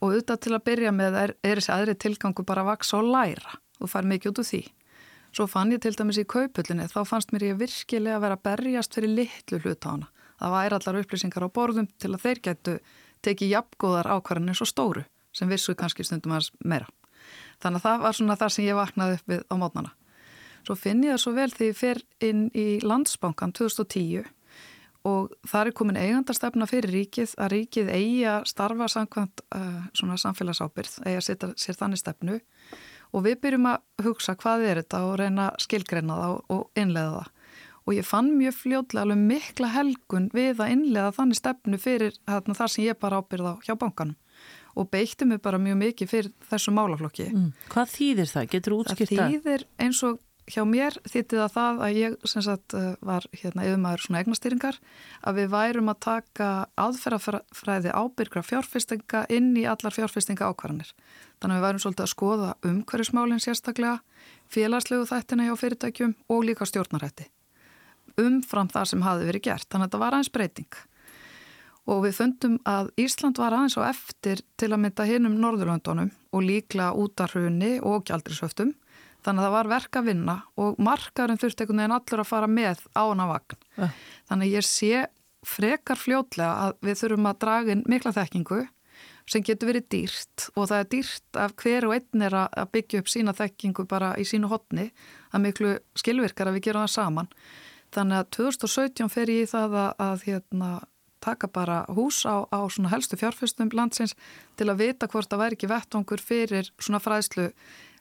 [0.00, 3.10] Og auðvitað til að byrja með er, er þessi aðri tilgangu bara að vaksa og
[3.10, 3.58] læra.
[3.80, 4.62] Þú fær mikið út úr því.
[5.30, 8.46] Svo fann ég til dæmis í kaupullinni þá fannst mér ég virkilega að vera að
[8.48, 10.08] berjast fyrir litlu hlut á hana.
[10.40, 12.76] Það væri allar upplýsingar á borðum til að þeir getu
[13.22, 15.04] tekið jafngóðar ákvarðanir svo stóru
[15.36, 16.88] sem vissu kannski stundum aðeins meira.
[17.62, 19.94] Þannig að það var svona það sem ég vaknaði upp við á mótnana
[20.66, 24.28] Svo finn ég það svo vel því ég fer inn í Landsbankan 2010
[25.08, 30.18] og það er komin eigandastefna fyrir ríkið að ríkið eigi að starfa samkvæmt uh, svona
[30.20, 32.38] samfélagsábyrð, eigi að setja sér þannig stefnu
[33.10, 37.36] og við byrjum að hugsa hvað er þetta og reyna skilgreina það og innlega það.
[37.88, 42.56] Og ég fann mjög fljóðlega alveg mikla helgun við að innlega þannig stefnu fyrir þarna,
[42.58, 44.18] þar sem ég bara ábyrða hjá bankanum
[44.78, 47.26] og beitti mig bara mjög mikið fyrir þessu málaflokki.
[47.34, 47.48] Mm.
[47.72, 48.44] Hvað þýðir það?
[48.52, 49.16] Getur þú útskýrt það?
[49.18, 50.20] Það þýðir eins og
[50.50, 54.78] hjá mér þýtti það það að ég sagt eh, var hérna yfirmæður svona eignastýringar
[55.26, 56.48] að við værum að taka
[56.80, 60.92] aðferðafræði ábyrgra fjárfestinga inn í allar fjárfestinga ákvarðanir.
[61.40, 64.00] Þannig að við værum svolítið að skoða umhverjusmálinn sérstaklega,
[64.50, 67.30] félagslegu þættina hjá fyrirtækjum og líka stjórnarætti.
[68.20, 70.80] Umfram það sem hafi verið gert, þannig að þetta var aðeins breyting.
[71.90, 76.44] Og við fundum að Ísland var aðeins á eftir til að mynda hinnum Norðurlöndunum og
[76.44, 78.74] líkla út af hruni og gjaldrisöftum
[79.20, 82.50] Þannig að það var verk að vinna og markaðurinn þurfti einhvern veginn allur að fara
[82.50, 83.62] með á hana vagn.
[83.76, 83.96] Uh.
[84.30, 85.06] Þannig að ég sé
[85.46, 88.60] frekar fljótlega að við þurfum að draga inn mikla þekkingu
[89.30, 93.02] sem getur verið dýrt og það er dýrt af hver og einn er að byggja
[93.02, 94.88] upp sína þekkingu bara í sínu hotni
[95.30, 97.30] að miklu skilvirkar að við gerum það saman.
[97.94, 100.70] Þannig að 2017 fer ég í það að, að hérna,
[101.20, 104.16] taka bara hús á, á helstu fjárfestum landsins
[104.56, 107.50] til að vita hvort það væri ekki vettvangur fyrir svona fræðslu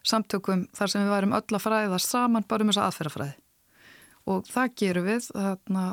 [0.06, 3.38] samtökum þar sem við værum öll að fræðast saman bara um þessa aðferðafræði
[4.30, 5.86] og það gerum við þarna,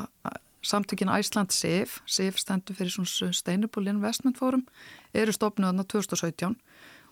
[0.66, 4.66] samtökin Æsland SIF SIF stendur fyrir svona Sustainable Investment Forum
[5.14, 6.56] eru stopnuðan á 2017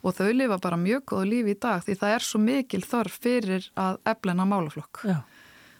[0.04, 3.20] og þau lifa bara mjög góðu lífi í dag því það er svo mikil þörf
[3.24, 5.22] fyrir að eflena málaflokk Já.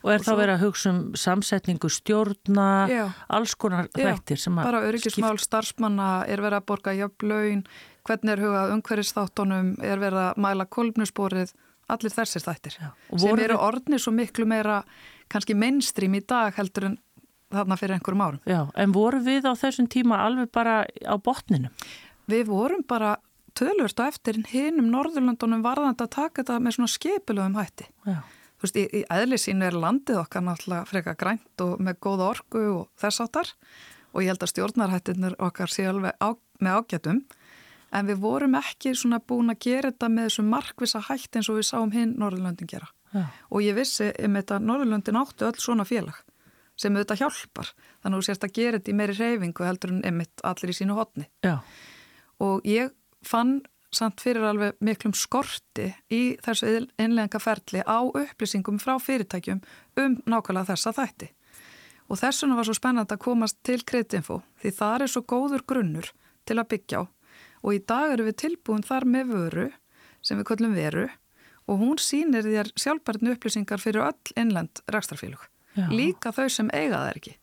[0.05, 4.40] Og er og það svo, verið að hugsa um samsetningu stjórna, já, alls konar þættir
[4.43, 4.69] sem að...
[4.69, 7.62] Bara öryggismál starfsmanna er verið að borga jöfnlaun,
[8.05, 11.55] hvernig er hugað umhverfisþáttunum, er verið að mæla kolpnusborið,
[11.95, 12.90] allir þessir þættir Já,
[13.25, 14.83] sem eru orðni svo miklu meira
[15.33, 17.01] kannski mainstream í dag heldur en
[17.55, 18.40] þarna fyrir einhverjum árum.
[18.49, 21.73] Já, en voru við á þessum tíma alveg bara á botninu?
[22.31, 23.17] Við vorum bara
[23.57, 27.87] tölvört á eftir hinnum Norðurlandunum varðandi að taka þetta með svona skipilögum hætti.
[28.09, 28.19] Já.
[28.64, 32.62] Veist, í, í eðli sínu er landið okkar náttúrulega freka grænt og með góða orgu
[32.72, 33.50] og þess áttar
[34.14, 36.33] og ég held að stjórnarhættinur okkar sé alveg á,
[36.64, 37.18] með ágætum.
[37.94, 41.59] En við vorum ekki svona búin að gera þetta með þessu markvisa hætt eins og
[41.61, 42.88] við sáum hinn Norðurlöndin gera.
[43.14, 43.29] Ja.
[43.46, 46.16] og ég vissi um þetta Norðurlöndin áttu öll svona félag
[46.74, 47.68] sem auðvitað hjálpar.
[48.03, 50.74] Þannig að þú sérst að gera þetta í meiri reyfingu heldur en emitt allir í
[50.81, 51.61] sínu hotni ja.
[52.42, 52.90] og ég
[53.22, 53.61] fann
[53.94, 59.62] samt fyrir alveg miklum skorti í þessu innlega ferli á upplýsingum frá fyrirtækjum
[60.02, 61.30] um nákvæmlega þessa þætti
[62.09, 66.11] og þessuna var svo spennand að komast til kreditinfo því það er svo góður grunnur
[66.44, 67.02] til að byggja á
[67.64, 69.68] og í dag eru við tilbúin þar með vöru
[70.24, 71.07] sem við köllum veru
[71.64, 75.40] og hún sínir þér sjálfbærtinu upplýsingar fyrir öll innlend rækstarfélug.
[75.90, 77.35] Líka þau sem eiga það ekki.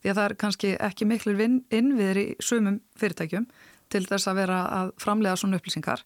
[0.00, 1.34] Því að það er kannski ekki miklu
[1.74, 3.48] innviðir í sumum fyrirtækjum
[3.92, 6.04] til þess að vera að framlega svona upplýsingar.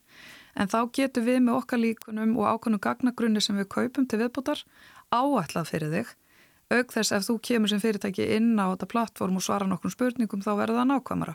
[0.58, 4.64] En þá getur við með okkar líkunum og ákonum gagnagrunni sem við kaupum til viðbútar
[5.14, 6.14] áætlað fyrir þig.
[6.68, 10.42] Auk þess ef þú kemur sem fyrirtæki inn á þetta plattform og svara nokkrum spurningum
[10.44, 11.34] þá verður það nákvæmara.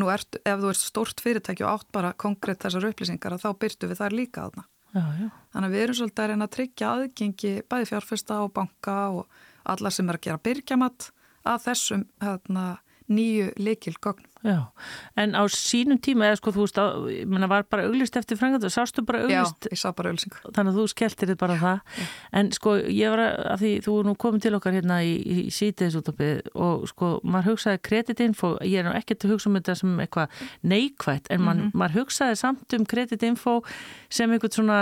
[0.00, 3.90] Nú ert, ef þú ert stort fyrirtæki og átt bara konkrétt þessar upplýsingar þá byrtu
[3.90, 4.66] við þar líka aðna.
[4.90, 5.28] Já, já.
[5.54, 9.42] Þannig að við erum svolítið að reyna að tryggja aðgengi bæði fjárfesta og banka og
[9.70, 11.10] alla sem er að gera byrgjamatt
[11.46, 12.64] að þessum hérna,
[13.10, 14.26] nýju leikil gognum.
[14.40, 14.72] Já,
[15.20, 18.38] en á sínum tíma eða sko þú veist, á, ég menna var bara auglist eftir
[18.40, 20.32] frangat, sástu bara auglist Já, ég sá bara auglsing.
[20.56, 22.06] þannig að þú skelltir þið bara það já.
[22.40, 26.48] en sko ég var að því þú nú komin til okkar hérna í, í sítiðisútopið
[26.56, 30.40] og sko maður hugsaði kreditinfo, ég er nú ekkert að hugsa um þetta sem eitthvað
[30.72, 31.76] neikvægt en man, mm -hmm.
[31.76, 33.60] maður hugsaði samt um kreditinfo
[34.08, 34.80] sem eitthvað svona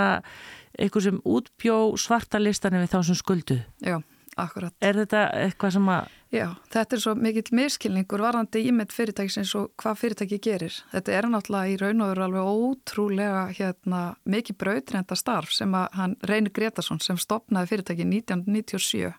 [0.79, 3.59] eitthvað sem útbjó svarta listanir við þá sem skuldu.
[3.83, 3.99] Já,
[4.37, 4.75] akkurat.
[4.81, 9.71] Er þetta eitthvað sem að Já, þetta er svo mikill miskilningur varðandi ímynd fyrirtækisins og
[9.81, 10.75] hvað fyrirtæki gerir.
[10.93, 15.87] Þetta er náttúrulega í raun og veru alveg ótrúlega hérna, mikið brautrenda starf sem að
[15.97, 19.15] hann Reynir Gretarsson sem stopnaði fyrirtæki 1997.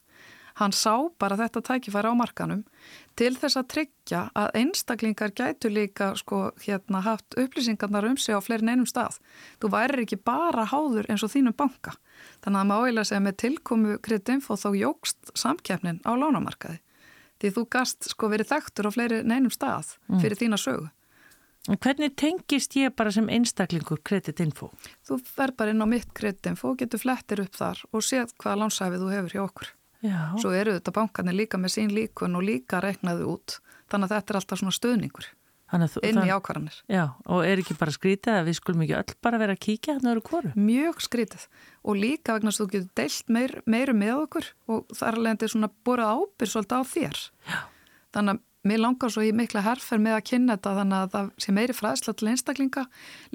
[0.60, 2.62] Hann sá bara þetta tækifæri á markanum
[3.18, 8.44] til þess að tryggja að einstaklingar gætu líka sko, hérna, haft upplýsingarnar um sig á
[8.44, 9.18] fleirin einum stað.
[9.58, 11.96] Þú væri ekki bara háður eins og þínum banka.
[12.46, 16.84] Þannig að maður áeiginlega segja með tilkomu kreditinfo þá jógst samkeppnin á lánamarkaði
[17.40, 20.20] því þú gast sko verið þekktur á fleiri neinum stað mm.
[20.22, 20.42] fyrir mm.
[20.44, 20.90] þína sögu.
[21.70, 24.72] Hvernig tengist ég bara sem einstaklingur kreditinfo?
[25.06, 29.04] Þú fer bara inn á mitt kreditinfo, getur flettir upp þar og séð hvaða lánsæfið
[29.04, 29.74] þú hefur hjá okkur.
[30.00, 30.22] Já.
[30.40, 33.60] Svo eru þetta bankanir líka með sín líkun og líka reknaðu út,
[33.92, 35.28] þannig að þetta er alltaf svona stöðningur
[35.78, 36.78] inn í ákvarðanir.
[36.90, 39.96] Já, og er ekki bara skrítið að við skulum ekki öll bara vera að kíkja
[39.98, 40.54] hérna öru kóru?
[40.58, 41.48] Mjög skrítið
[41.84, 45.72] og líka vegna að þú getur deilt meir, meiru með okkur og þar leðandi svona
[45.86, 47.26] borað ábyrg svolítið á þér.
[47.50, 47.60] Já.
[48.10, 51.30] Þannig að mér langar svo í mikla herfer með að kynna þetta þannig að það
[51.44, 52.84] sé meiri fræðsla til einstaklinga,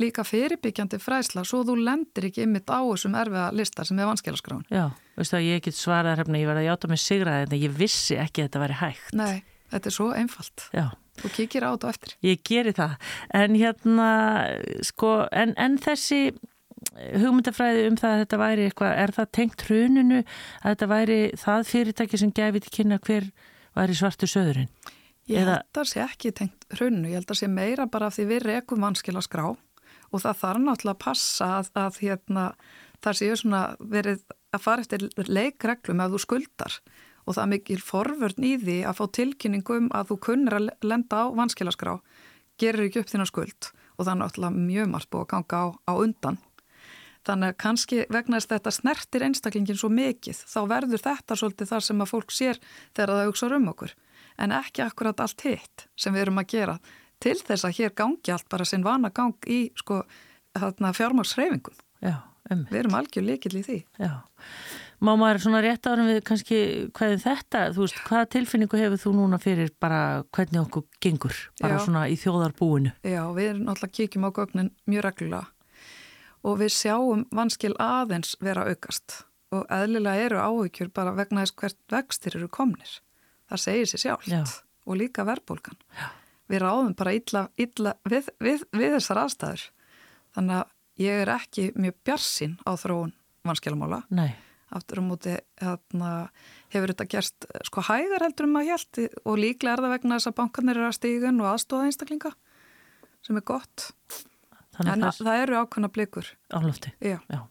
[0.01, 4.67] líka fyrirbyggjandi fræðsla svo þú lendir ekki ymmit á þessum erfiða listar sem er vanskilaskráin.
[4.69, 7.79] Já, veistu að ég get svarað hérna, ég var að játa mig sigraði en ég
[7.79, 9.17] vissi ekki að þetta væri hægt.
[9.17, 9.41] Nei,
[9.73, 10.69] þetta er svo einfalt.
[10.77, 10.87] Já.
[11.21, 12.17] Þú kikir á þetta eftir.
[12.27, 12.97] Ég geri það.
[13.39, 14.09] En hérna,
[14.83, 16.35] sko, en, en þessi
[16.93, 21.69] hugmyndafræði um það að þetta væri eitthvað, er það tengt hruninu að þetta væri það
[21.71, 23.31] fyrirtæki sem gefið til kynna hver
[23.75, 24.71] væri svartu söðurinn?
[25.31, 28.11] Ég held að það sé ekki tengt hruninu, ég held að það sé meira bara
[28.11, 32.01] af því við rekum vanskil að skrá og það þarf náttúrulega að passa að, að
[32.05, 32.45] hérna,
[33.05, 34.25] það séu svona verið
[34.55, 36.79] að fara eftir leikreglum ef þú skuldar
[37.25, 41.25] og það er mikil forvörn í því að fá tilkynningum að þú kunnir að lenda
[41.25, 41.99] á vanskilaskrá,
[42.61, 45.93] gerir ekki upp þína skuld og er náttúrulega mjög margt búið að ganga á, á
[45.95, 46.39] undan.
[47.25, 51.71] Þannig að kannski vegna þess að þetta snertir einstaklingin svo mikið, þá verður þetta svolítið
[51.71, 52.61] þar sem að fólk sér
[52.93, 53.95] þegar það hugsa um okkur,
[54.45, 56.77] en ekki akkurat allt hitt sem við erum að gera
[57.25, 60.03] til þess að hér gangi allt bara sinn vana gang í sko,
[60.59, 61.77] fjármagsreifingum.
[62.05, 62.19] Já,
[62.53, 62.67] um.
[62.69, 63.79] Við erum algjör líkil í því.
[64.03, 64.13] Já.
[65.05, 66.59] Má maður svona rétt árum við kannski
[66.97, 69.99] hvað er þetta, þú veist, hvaða tilfinningu hefur þú núna fyrir bara
[70.33, 71.83] hvernig okkur gengur, bara Já.
[71.85, 72.95] svona í þjóðarbúinu?
[73.05, 75.43] Já, við erum náttúrulega kíkjum á gögnin mjög reglulega
[76.45, 79.19] og við sjáum vanskil aðeins vera aukast
[79.53, 82.97] og eðlilega eru áhugjur bara vegna þess hvert vextir eru komnir.
[83.53, 84.41] Það segir sér sjálft Já.
[84.89, 85.77] og líka verbulgan.
[86.49, 89.69] Við ráðum bara illa, illa við, við, við þessar aðstæður.
[90.37, 93.15] Þannig að ég er ekki mjög bjarsinn á þróun
[93.45, 94.03] vanskilamála.
[94.09, 94.33] Nei
[94.75, 96.11] aftur á um móti hérna,
[96.75, 100.31] hefur þetta gerst sko hægar heldur um að hjælt og líklega er það vegna þess
[100.31, 102.35] að bankarnir eru að stígun og aðstóða einstaklinga
[103.25, 103.91] sem er gott
[104.75, 107.19] Þannig en það, það eru ákveðna blikur Álofti Já.
[107.31, 107.43] Já.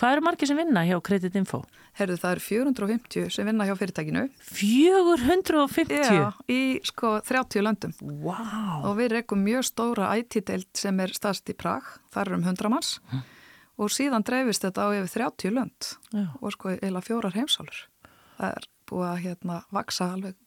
[0.00, 1.58] Hvað eru margir sem vinna hjá Kreditinfo?
[1.98, 4.22] Herðu það eru 450 sem vinna hjá fyrirtækinu
[4.56, 5.98] 450?
[6.16, 7.92] Já, í sko 30 löndum
[8.24, 8.86] wow.
[8.88, 11.84] og við rekum mjög stóra IT-deild sem er staðst í Prag,
[12.14, 13.26] þar eru um 100 manns hm
[13.80, 16.26] og síðan dreifist þetta á yfir 30 lönd Já.
[16.40, 17.86] og sko eila fjórar heimsálur.
[18.36, 20.38] Það er búið að hérna vaksa alveg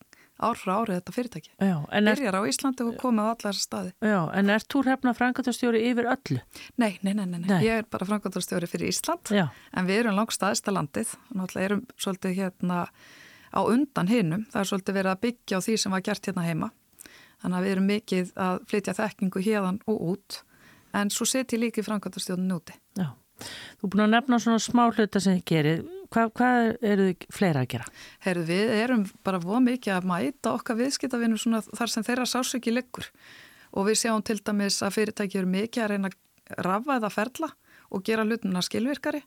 [0.44, 1.52] ár frá árið þetta fyrirtæki.
[1.62, 3.92] Já, Byrjar á Íslandi og komið á allar staði.
[4.04, 6.40] Já, en er þú hrefna frangatastjóri yfir öllu?
[6.82, 7.60] Nei, nei, nei, nei, nei.
[7.64, 9.48] ég er bara frangatastjóri fyrir Ísland, Já.
[9.74, 12.80] en við erum langt staðista landið, náttúrulega erum svolítið hérna
[13.54, 16.48] á undan hinnum, það er svolítið verið að byggja á því sem var gert hérna
[16.48, 16.72] heima,
[17.44, 20.40] þannig að við erum mikið að flytja þekkingu hérðan og út,
[20.98, 22.76] en svo setjum líka í frangatastjónin úti.
[22.98, 23.14] Já.
[23.80, 25.84] Þú er búin að nefna svona smá hluta sem þið gerir.
[26.14, 27.88] Hvað, hvað eru þið fleira að gera?
[28.26, 31.40] Herru, við erum bara voð mikið að mæta okkar viðskiptavinu
[31.74, 33.10] þar sem þeirra sásöki liggur
[33.74, 37.50] og við sjáum til dæmis að fyrirtæki eru mikið að reyna að rafa eða ferla
[37.94, 39.24] og gera hlutina skilvirkari.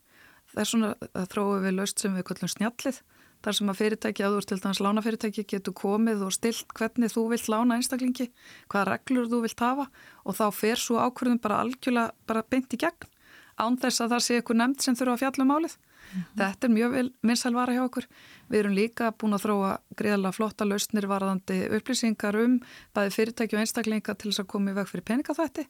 [0.53, 3.01] Það er svona að þróum við löst sem við kallum snjallið
[3.45, 7.49] þar sem að fyrirtæki, ert til dæmis lánafyrirtæki, getur komið og stilt hvernig þú vilt
[7.51, 8.31] lána einstaklingi,
[8.71, 9.85] hvaða reglur þú vilt hafa
[10.25, 13.11] og þá fer svo ákvörðum bara algjörlega bara beint í gegn
[13.57, 15.77] án þess að það sé eitthvað nefnd sem þurfa að fjalla um málið.
[15.77, 16.35] Mm -hmm.
[16.39, 18.05] Þetta er mjög vinsælvara hjá okkur.
[18.49, 22.59] Við erum líka búin að þróa greiðlega flotta lausnir varðandi upplýsingar um
[22.93, 25.67] bæði fyrirtæki og einstaklinga til þess að koma í veg fyrir peningaþvætti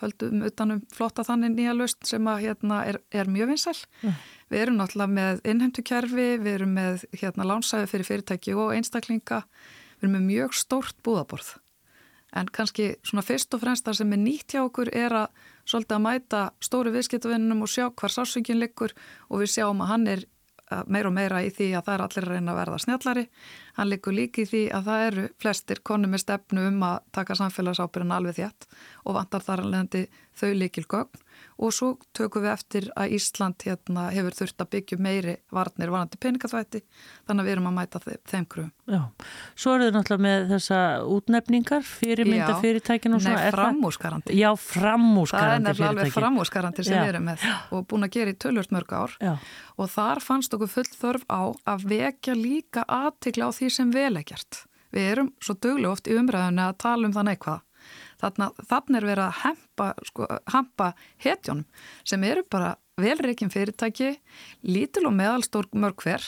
[0.00, 3.76] höldum utanum flotta þannig nýja löst sem að hérna er, er mjög vinsæl.
[4.02, 4.20] Mm.
[4.50, 9.42] Við erum náttúrulega með innheimtukerfi, við erum með hérna lánsæði fyrir fyrirtæki og einstaklinga,
[9.98, 11.54] við erum með mjög stórt búðaborð.
[12.36, 15.96] En kannski svona fyrst og fremst það sem er nýtt hjá okkur er að svolítið
[15.96, 18.94] að mæta stóru viðskiptavinnum og sjá hvar sásöngin liggur
[19.28, 20.26] og við sjáum að hann er
[20.86, 23.24] meira og meira í því að það er allir að reyna að verða snjallari.
[23.78, 27.36] Hann likur líki í því að það eru flestir konu með stefnu um að taka
[27.40, 28.68] samfélagsábyrjun alveg þétt
[29.04, 31.24] og vantar þar alveg þau líkil gögn
[31.60, 36.18] og svo tökum við eftir að Ísland hérna, hefur þurft að byggja meiri varnir varandi
[36.22, 36.80] peningaþvætti
[37.28, 38.00] þannig að við erum að mæta
[38.30, 38.70] þeim kröfum.
[38.90, 39.02] Já,
[39.54, 40.80] svo eru þið náttúrulega með þessa
[41.16, 43.44] útnefningar, fyrirmynda fyrirtækin og svona.
[43.44, 44.38] Nei, framúsgarandi.
[44.40, 45.44] Já, framúsgarandi fyrirtæki.
[45.44, 47.46] Það er nefnilega alveg framúsgarandi sem við erum með
[47.76, 49.32] og búin að gera í tölvört mörg ár Já.
[49.76, 51.42] og þar fannst okkur full þörf á
[51.74, 54.64] að vekja líka aðtikla á því sem vel er gert.
[54.90, 57.66] Við erum svo dögleg oft í umræðinu að tala um það neikvað
[58.20, 60.92] Þannig er verið að hempa, sko, hampa
[61.24, 61.64] hetjónum
[62.04, 64.14] sem eru bara velreikin fyrirtæki,
[64.66, 66.24] lítil og meðalstór mörg hver.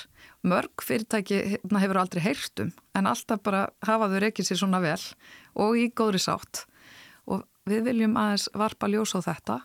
[0.48, 5.00] Mörg fyrirtæki hérna, hefur aldrei heyrtum en alltaf bara hafaðu reikið sér svona vel
[5.54, 6.64] og í góðri sátt.
[7.28, 9.60] Og við viljum aðeins varpa ljós á þetta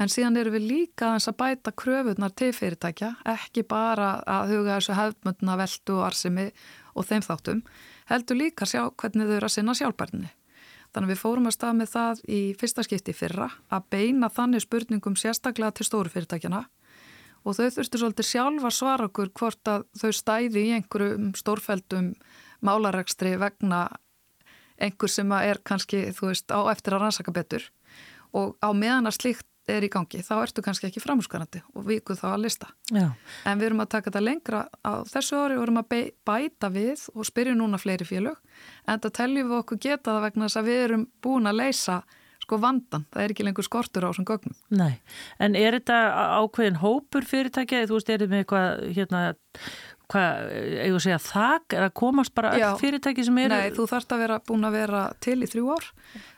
[0.00, 4.76] en síðan eru við líka aðeins að bæta kröfunar til fyrirtækja, ekki bara að huga
[4.76, 6.48] þessu hefðmöndna veldu og arsimi
[6.96, 7.62] og þeim þáttum,
[8.10, 10.32] heldur líka að sjá hvernig þau eru að sinna sjálfbærni.
[10.96, 14.62] Þannig að við fórum að stað með það í fyrsta skipti fyrra að beina þannig
[14.64, 16.62] spurningum sérstaklega til stóru fyrirtækjana
[17.44, 22.08] og þau þurftu svolítið sjálfa svara okkur hvort að þau stæði í einhverjum stórfældum
[22.64, 23.82] málaregstri vegna
[24.80, 27.68] einhver sem er kannski, þú veist, á eftir að rannsaka betur.
[28.32, 32.20] Og á meðan að slíkt er í gangi, þá ertu kannski ekki framhúsgarandi og vikuð
[32.20, 32.68] þá að lista.
[32.94, 33.08] Já.
[33.46, 35.96] En við erum að taka þetta lengra á þessu ári og erum að
[36.26, 38.38] bæta við og spyrja núna fleiri félög
[38.86, 41.98] en það teljum við okkur geta það vegna þess að við erum búin að leysa
[42.46, 44.54] sko vandan, það er ekki lengur skortur á þessum gögnum.
[44.78, 45.00] Nei,
[45.42, 45.96] en er þetta
[46.38, 49.22] ákveðin hópur fyrirtækja, þú veist, er þetta með eitthvað, hérna,
[50.12, 50.52] hvað,
[50.84, 53.56] eigum að segja þak, er að komast bara öll fyrirtæki sem eru?
[53.56, 55.90] Nei, þú þarfst að vera búin að vera til í þrjú ár,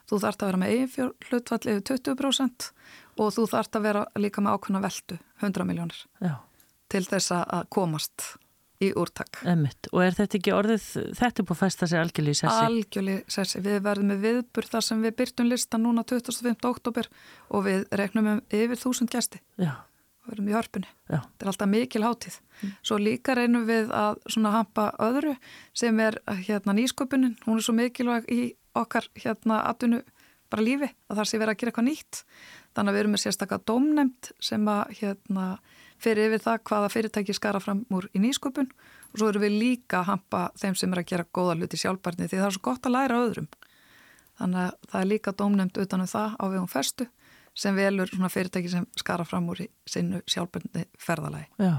[0.09, 2.71] þú þarfst að vera með eigin hlutfall yfir 20%
[3.19, 6.05] og þú þarfst að vera líka með ákveðna veldu 100 miljónir
[6.89, 8.29] til þess að komast
[8.79, 9.41] í úrtak.
[9.49, 9.89] Emitt.
[9.91, 10.87] Og er þetta ekki orðið,
[11.19, 12.67] þetta búið að festa sig algjörlega í sessi?
[12.69, 13.63] Algjörlega í sessi.
[13.65, 16.55] Við verðum með viðbur þar sem við byrtum lista núna 25.
[16.69, 17.09] oktober
[17.51, 19.43] og við reknum um yfir þúsund gæsti.
[19.59, 19.73] Við
[20.29, 20.93] verðum í hörpunni.
[21.09, 21.19] Já.
[21.25, 22.39] Þetta er alltaf mikil hátíð.
[22.61, 22.77] Mm.
[22.91, 25.35] Svo líka reynum við að svona hampa öðru
[25.83, 27.35] sem er hérna nýsköpunin.
[27.49, 28.41] Hún er svo mikilvæg í
[28.79, 30.05] okkar hérna atvinnu
[30.49, 32.23] bara lífi að það sé verið að gera eitthvað nýtt
[32.79, 35.47] Þannig að við erum með sérstaklega domnemt sem að hérna,
[35.99, 40.05] fyrir yfir það hvaða fyrirtæki skara fram úr í nýsköpun og svo erum við líka
[40.05, 42.87] að hampa þeim sem er að gera góða hluti sjálfbarni því það er svo gott
[42.87, 43.49] að læra öðrum.
[44.39, 47.09] Þannig að það er líka domnemt utanum það á vegum festu
[47.59, 51.49] sem velur svona fyrirtæki sem skara fram úr sinnu sjálfbundni ferðalagi.
[51.59, 51.73] Já,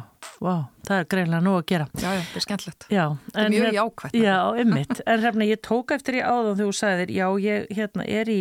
[0.44, 1.86] vá, það er greinlega nú að gera.
[1.94, 2.88] Já, já, þetta er skemmtilegt.
[2.92, 3.04] Já.
[3.28, 4.18] Þetta er mjög jákvæmt.
[4.20, 5.02] Já, ummitt.
[5.14, 8.40] en hérna, ég tók eftir í áðan þegar þú sagðir, já, ég hérna, er í,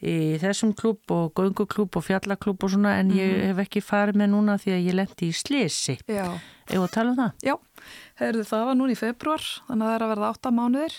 [0.00, 3.20] í þessum klúb og gönguklúb og fjallaklúb og svona, en mm -hmm.
[3.20, 3.46] ég mhm.
[3.50, 5.98] hef ekki farið með núna því að ég lendi í slisi.
[6.08, 6.40] Já.
[6.70, 7.30] Eða tala um það?
[7.44, 7.54] Já,
[8.20, 10.94] heyrðu það var núna í februar, þannig að það er að verða átta mánuðir.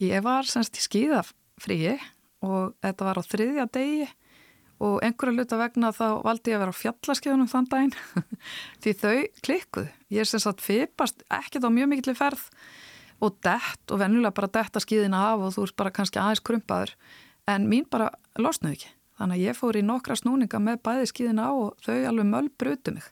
[0.00, 1.98] Ég var semst í skíðafríi
[2.40, 4.08] og þetta var á þriðja degi
[4.80, 7.96] og einhverja luta vegna þá valdi ég að vera á fjallaskeiðunum þann daginn
[8.82, 9.90] því þau klikkuð.
[10.10, 12.46] Ég er sem sagt fipast ekkert á mjög mikill ferð
[13.20, 16.94] og dett og vennulega bara detta skíðina af og þú ert bara kannski aðeins krumpaður
[17.50, 18.08] en mín bara
[18.40, 18.92] losnaði ekki.
[19.20, 22.48] Þannig að ég fór í nokkra snúninga með bæði skíðina á og þau alveg möll
[22.56, 23.08] brutu mig.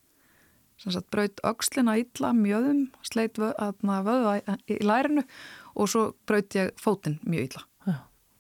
[0.81, 4.39] Sem sagt braut aukslina illa mjöðum, sleit vöða
[4.71, 5.27] í lærinu
[5.75, 7.68] og svo braut ég fótinn mjög illa.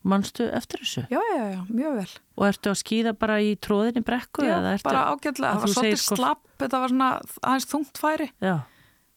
[0.07, 1.03] Manstu eftir þessu?
[1.11, 2.11] Já, já, já, mjög vel.
[2.39, 4.45] Og ertu að skýða bara í tróðinni brekku?
[4.47, 5.57] Já, bara ágætlega.
[5.57, 7.09] Það var svolítið slapp, þetta var svona
[7.43, 8.29] aðeins þungt færi.
[8.45, 8.55] Já.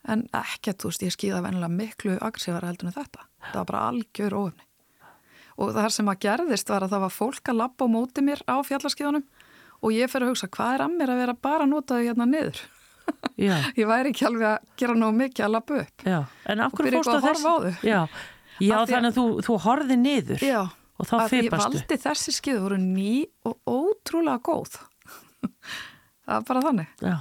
[0.10, 3.28] En ekkert, þú veist, ég skýða venilega miklu aggressífara heldur en þetta.
[3.52, 4.68] Það var bara algjör ofni.
[5.62, 8.42] Og það sem að gerðist var að það var fólk að lappa á móti mér
[8.50, 9.26] á fjallarskíðunum
[9.82, 12.06] og ég fer að hugsa, hvað er að mér að vera bara að nota þau
[12.08, 12.62] hérna niður?
[13.80, 16.06] ég væri ekki alveg að gera nógu mikið að lappa upp.
[16.08, 16.20] Já,
[16.50, 17.46] en af hverju fórstu þess?
[18.62, 20.46] Já, Já þannig að þú, þú horfið niður.
[20.46, 21.42] Já, og þá fyrpastu.
[21.42, 23.14] Ég valdi þessi skiðu voru ný
[23.50, 24.78] og ótrúlega góð.
[26.26, 26.94] það var bara þannig.
[27.02, 27.18] Já.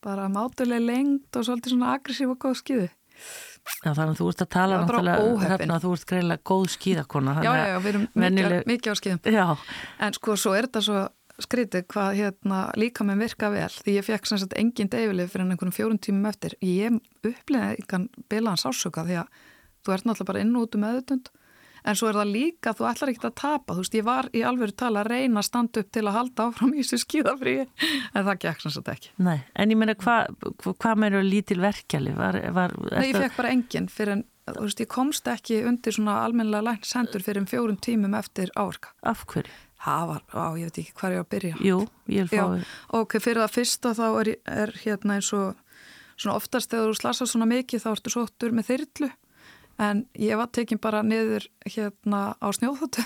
[0.00, 2.88] Bara mátuleg lengt og svolítið svona aggressív og góð skiðu.
[3.84, 7.34] Já, þannig að þú ert að tala Já, hrefna að þú ert greiðlega góð skíðakona.
[7.44, 9.20] Já, já, já, við erum mikið, venjuleg- mikið á skíðum.
[9.36, 9.46] Já,
[10.00, 11.02] En sko, svo er þetta svo
[11.40, 15.46] skrítið hvað hérna líka með virka vel því ég fekk sem sagt engin deyfilið fyrir
[15.46, 16.56] einhvern fjórum tímum eftir.
[16.64, 19.28] Ég uppliði einhvern bilaðan sásöka því að
[19.84, 21.30] þú ert náttúrulega bara inn og út um meðutund
[21.80, 24.42] en svo er það líka, þú ætlar ekki að tapa þú veist, ég var í
[24.44, 28.26] alvöru tala að reyna að standa upp til að halda áfram í þessu skíðafríi en
[28.26, 29.14] það gekk sem sagt ekki.
[29.16, 33.38] nei, en ég meina hvað hva, hva meira lítil verkjali var, var Nei, ég fekk
[33.38, 37.48] bara engin fyrir en þú veist, ég komst ekki undir svona almennilega læknsendur fyrir um
[37.48, 38.92] fjórum tímum eftir áverka.
[39.02, 39.52] af hverju?
[39.80, 41.54] Það var, á, ég veit ekki hvað ég á að byrja.
[41.64, 41.76] Jú,
[42.12, 45.54] ég vil Já, fá ok, fyrir það fyrsta þá er, er hérna eins og
[49.80, 53.04] en ég var tekin bara niður hérna á snjóþóttu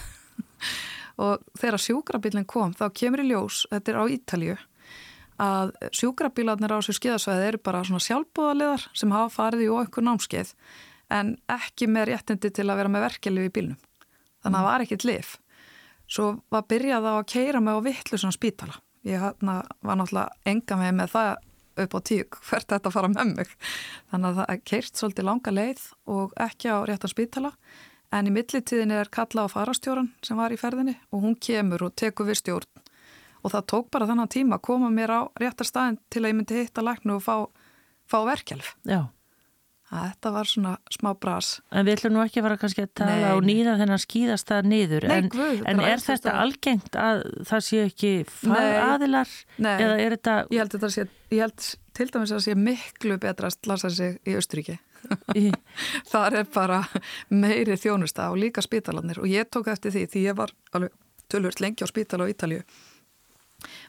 [1.24, 4.56] og þegar sjúkrabílinn kom þá kemur í ljós, þetta er á Ítalju
[5.40, 10.52] að sjúkrabílarnir á þessu skiðasvæði eru bara svona sjálfbúðaliðar sem hafa farið í okkur námskeið
[11.14, 13.80] en ekki með réttindi til að vera með verkefli í bílnum.
[14.44, 15.32] Þannig að það var ekkit lif.
[16.10, 18.78] Svo var byrjað á að keira mig á vittlu svona spítala.
[19.04, 21.30] Ég hana, var náttúrulega enga með með það
[21.80, 23.50] upp á tíu hvert þetta fara með mig.
[24.12, 25.82] Þannig að það keirt svolítið langa leið
[26.14, 27.52] og ekki á réttan spítala.
[28.14, 31.96] En í millitíðinni er kalla á farastjóran sem var í ferðinni og hún kemur og
[31.98, 32.84] tekur við stjórn.
[33.44, 36.38] Og það tók bara þennan tíma að koma mér á réttar staðin til að ég
[36.38, 37.36] myndi hitta læknu og fá,
[38.08, 38.76] fá verkjálf.
[38.88, 39.10] Já,
[39.95, 41.49] Þetta var svona smá bras.
[41.70, 43.32] en við ætlum nú ekki að fara kannski að tala Nei.
[43.36, 46.40] og nýða þennan skíðastað niður Nei, en, guð, en er þetta staður.
[46.45, 49.74] algengt að það sé ekki fagaðilar Nei.
[49.84, 53.18] eða er þetta Ég held, þetta sé, ég held til dæmis að það sé miklu
[53.22, 54.78] betra að lasa sig í Austuríki.
[55.36, 55.45] í,
[56.12, 56.80] Það er bara
[57.30, 60.90] meiri þjónusta og líka spítalarnir og ég tók eftir því því ég var alveg
[61.30, 62.62] tölvört lengi á spítala á Ítalju.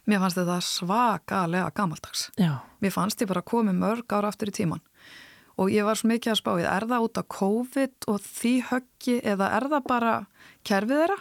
[0.08, 2.30] Mér fannst þetta svakalega gamaldags.
[2.40, 4.80] já, Mér fannst ég bara komið mörg ára aftur í tíman
[5.58, 9.16] og ég var svo mikið að spáið, er það út af COVID og því höggi
[9.24, 10.16] eða er það bara
[10.68, 11.20] kerfið þeirra?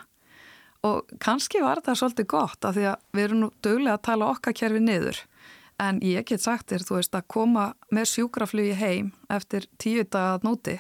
[0.85, 4.27] Og kannski var það svolítið gott af því að við erum nú dögulega að tala
[4.35, 5.21] okkar kerfi niður
[5.81, 10.45] en ég get sagt þér, þú veist, að koma með sjúkraflugi heim eftir tíu dagat
[10.47, 10.77] nóti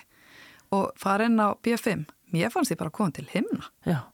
[0.74, 3.70] og fara inn á B5, mér fannst ég bara að koma til himna.
[3.86, 4.04] já,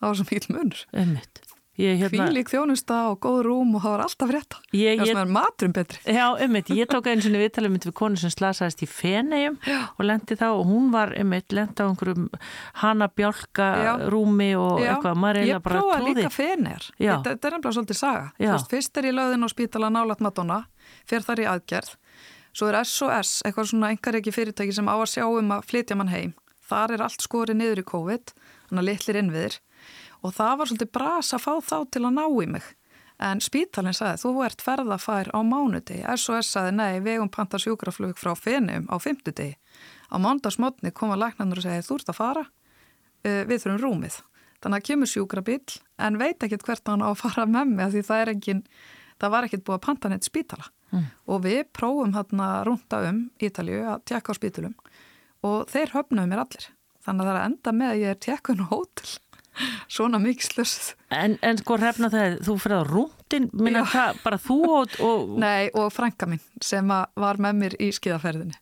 [0.00, 0.80] Það var svo mýl munur.
[0.94, 1.20] hérna,
[1.80, 4.56] Hvílík þjónusta og góð rúm og það var alltaf rétta.
[4.76, 5.98] Ég- ég- maturum betri.
[6.04, 9.56] Já, ummitt, ég tók einu sinni viðtalið mitt við konu sem slasaðist í Fenegjum
[9.98, 12.28] og lendi þá og hún var ummitt lendi á einhverjum
[12.82, 13.92] hana bjálka Já.
[14.10, 16.14] rúmi og Já, eitthvað, maður ég eiginlega bara prófaði trúði.
[16.20, 17.16] líka fener Já.
[17.16, 20.60] þetta, þetta er nefnilega svolítið saga veist, fyrst er ég lögðin á spítala nálat Madonna
[21.06, 21.94] fyrir þar í aðgerð
[22.52, 26.08] svo er SOS, eitthvað svona engareiki fyrirtæki sem á að sjá um að flytja mann
[26.10, 26.34] heim
[26.68, 28.32] þar er allt skorið niður í COVID
[28.70, 29.58] þannig að litlir innviðir
[30.20, 32.68] og það var svolítið bras að fá þá til að ná í mig
[33.20, 38.32] en spítalinn sagði þú ert ferðafær á mánudegi SOS sagði nei, vegum panta sjúkraflug frá
[38.38, 39.58] fenum á fymtudegi
[40.10, 44.18] á mándagsmotni koma læknarnir og segja þú ert að fara uh, við þurfum rúmið.
[44.60, 48.02] Þannig að kemur sjúkrabíl en veit ekkert hvert hann á að fara með mig því
[48.08, 48.64] það er engin,
[49.20, 50.68] það var ekkert búið að panta neitt spítala.
[50.90, 51.06] Mm.
[51.30, 54.76] Og við prófum hérna rúnda um Ítalju að tjekka á spítulum
[55.46, 56.66] og þeir höfnuðu mér allir.
[57.00, 59.12] Þannig að það er enda með að ég er tjekkun á hótel.
[59.90, 60.90] Svona mikið slössuð.
[61.14, 64.98] En, en sko hrefna þegar þú fyrir á rúndin, minna hvað, bara þú og...
[65.04, 68.60] og Nei, og frænka mín sem var með mér í skiðaferðinni.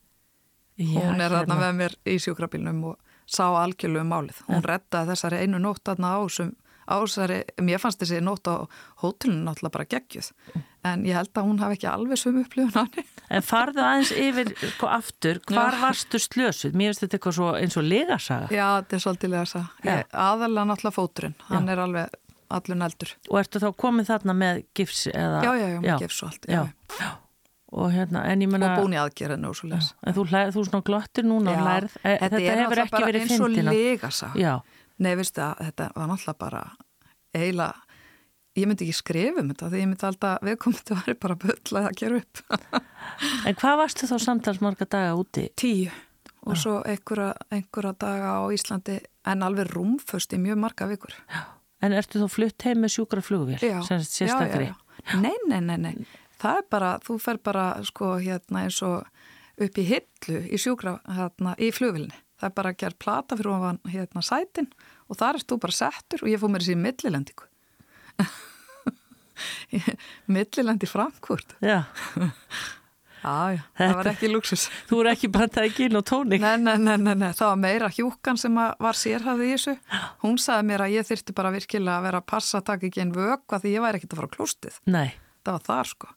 [0.95, 4.41] Hún er þarna með mér í sjúkrabílnum og sá algjörlu um málið.
[4.49, 6.55] Hún rettaði þessari einu nótt þarna á sem
[6.89, 8.65] á þessari, mér fannst þessi nótt á
[9.03, 10.31] hótelinu náttúrulega bara geggjuð
[10.87, 12.91] en ég held að hún hafi ekki alveg svömu upplifun.
[13.29, 15.81] En farðu aðeins yfir sko aftur, hvar Já.
[15.83, 16.73] varstu slösuð?
[16.73, 18.47] Mér finnst þetta eitthvað svo, eins og legasaga.
[18.57, 19.91] Já, þetta er svolítið lega þess Já.
[19.93, 22.15] að aðalega náttúrulega fóturinn, hann er alveg
[22.57, 23.13] allur neldur.
[23.29, 25.43] Og ertu þá komið þarna með gifs eða...
[25.45, 26.49] Já, já, já, mér gefst svo allt.
[26.49, 27.03] Já, Já.
[27.03, 27.11] já.
[27.69, 28.73] Og hérna, en ég menna...
[28.79, 29.91] Og búin í aðgerðinu og svo les.
[30.09, 30.25] En þú,
[30.57, 31.99] þú svona glottir núna og lærð.
[32.01, 33.75] E, þetta er hefur náttúrulega ekki bara verið eins og fyndina.
[33.77, 34.31] legasa.
[34.41, 34.55] Já,
[34.99, 36.63] Nei, veistu að þetta var náttúrulega bara
[37.37, 37.85] eiginlega,
[38.59, 41.97] ég myndi ekki skrifa um þetta því ég myndi alltaf viðkomandi var bara bullað að
[42.03, 42.43] gera upp.
[43.49, 45.49] en hvað varstu þá samtals marga daga úti?
[45.59, 45.91] Tíu
[46.49, 48.99] og svo einhverja, einhverja daga á Íslandi
[49.29, 51.15] en alveg rúmföst í mjög marga vikur.
[51.85, 53.59] En ertu þá flutt heim með sjúkra flugvél?
[53.61, 54.73] Já, já, já, já.
[55.21, 56.07] Nei, nei, nei, nei.
[56.39, 59.05] Það er bara, þú fer bara sko hérna eins og
[59.59, 62.15] upp í hillu í sjúkra, hérna, í flugvilni.
[62.39, 64.69] Það er bara að gera plata fyrir ofan hérna sætin
[65.11, 67.49] og þar erst þú bara settur og ég fóð mér þessi millilendingu.
[70.35, 71.57] Millilendi Frankfurt.
[71.65, 71.85] Já.
[73.19, 74.69] Já, já, það var ekki luxus.
[74.87, 76.41] Þú er ekki ekki inn á tónik?
[76.41, 79.75] Nei, nei, nei, nei, nei, það var meira hjúkan sem að var sérhafði í þessu.
[80.23, 83.03] Hún sagði mér að ég þyrti bara virkilega að vera að passa að taka ekki
[83.03, 84.79] einn vöku því ég væri ekkert að fara á klóstið.
[84.87, 85.09] Nei.
[85.43, 86.13] Það var þar sko.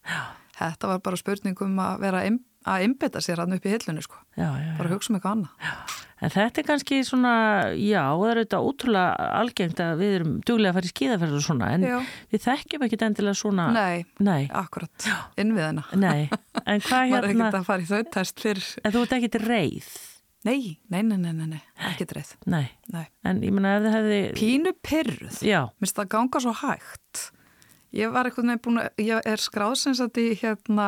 [0.61, 2.21] Þetta var bara spurning um að vera
[2.67, 4.19] að einbeta sér hann upp í hillunni sko.
[4.37, 5.97] Já, já, bara hugsa um eitthvað annað.
[6.21, 7.31] En þetta er kannski svona,
[7.81, 11.41] já, það er auðvitað ótrúlega algengt að við erum duglega að fara í skíðaferð og
[11.47, 11.95] svona, en Já.
[12.29, 13.65] við þekkjum ekkit endilega svona.
[13.73, 15.07] Nei, Nei, akkurat,
[15.41, 15.89] inn við hennar.
[15.97, 16.29] nei.
[16.61, 19.17] En hvað Maður er hérna, ekkert að fara í þau test fyrir, en þú ert
[19.17, 19.89] ekkit reið?
[20.45, 20.61] nei,
[20.93, 22.35] nei, nei, nei, nei, nei, ekki dreið.
[22.49, 23.03] Nei, Nei.
[23.25, 25.41] en ég menna ef þið hefði, Pínu pyrruð,
[25.81, 27.25] minnst það ganga svo hægt.
[27.91, 30.85] Ég var eitthvað nefn búin að, ég er skráðsins í hérna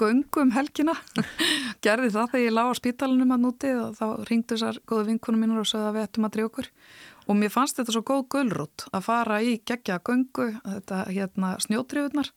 [0.00, 0.94] göngum helgina,
[1.84, 5.44] gerði það þegar ég lág á spítalunum að núti og þá ringdu þessar góðu vinkunum
[5.44, 6.70] mínur og sagði að við ættum að drjóða okkur
[7.26, 12.30] og mér fannst þetta svo góð gullrút að fara í gegja göngu, þetta hérna snjótriðurnar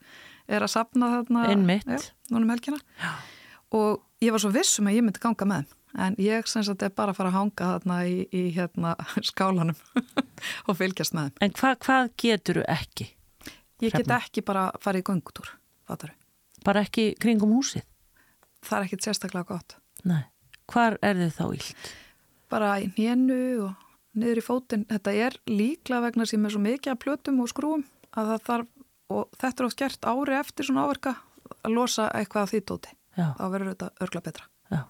[0.50, 1.86] er að sapna þarna Einmitt.
[1.86, 2.00] já,
[2.34, 3.12] núna um helgina já.
[3.78, 6.84] og ég var svo viss um að ég myndi ganga með en ég sem sagt
[6.86, 8.96] er bara að fara að hanga þarna í, í hérna
[9.26, 9.78] skálanum
[10.68, 13.10] og fylgjast með en hva, hvað getur þú ekki?
[13.82, 15.50] Ég get ekki bara að fara í göngutúr,
[15.88, 16.18] fattar þau.
[16.68, 17.86] Bara ekki kringum húsið?
[18.68, 19.78] Það er ekkit sérstaklega gott.
[20.04, 20.24] Nei.
[20.70, 21.92] Hvar er þið þá illt?
[22.52, 23.38] Bara í nénu
[23.70, 23.86] og
[24.20, 24.84] niður í fótinn.
[24.90, 27.86] Þetta er líklega vegna sem er svo mikið af plötum og skrúum
[28.20, 28.70] að það þarf,
[29.16, 31.14] og þetta er oft gert ári eftir svona áverka,
[31.64, 32.96] að losa eitthvað af því dóti.
[33.20, 34.46] Já, Þá verður þetta örgla betra.
[34.74, 34.82] já.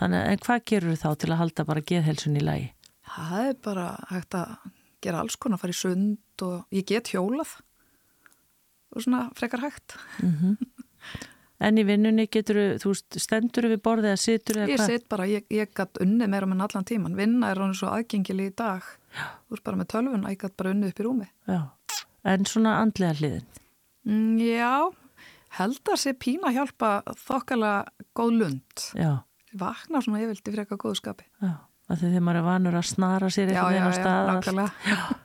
[0.00, 2.68] Þannig, en hvað gerur þú þá til að halda bara geðhelsun í lagi?
[3.10, 4.54] Það er bara hægt að
[5.02, 7.56] gera alls konar, fara í sund og ég get hjólað
[8.94, 9.96] og svona frekar hægt.
[11.60, 14.86] En í vinnunni getur þú, stendur við borðið eða situr eða Ég hvað?
[14.94, 17.16] set bara, ég, ég gætt unnið meira með allan tíman.
[17.18, 18.86] Vinna er hann svo aðgengili í dag.
[19.12, 21.28] Þú veist bara með tölvun, ég gætt bara unnið upp í rúmi.
[21.50, 21.60] Já.
[22.32, 23.44] En svona andlega hliðin?
[24.08, 24.72] Mm, já,
[25.60, 26.94] held að sé pína hjálpa
[27.26, 27.74] þokkala
[28.16, 28.86] góð lund.
[28.96, 29.12] Já,
[29.60, 31.24] Vakna svona yfirlt í frekar góðu skapi.
[31.44, 31.58] já.
[31.90, 34.28] Því þegar maður er vanur að snara sér Já, eitthvað já, inn á já, stað.
[34.30, 34.46] allt.
[34.46, 35.16] nákvæmlega.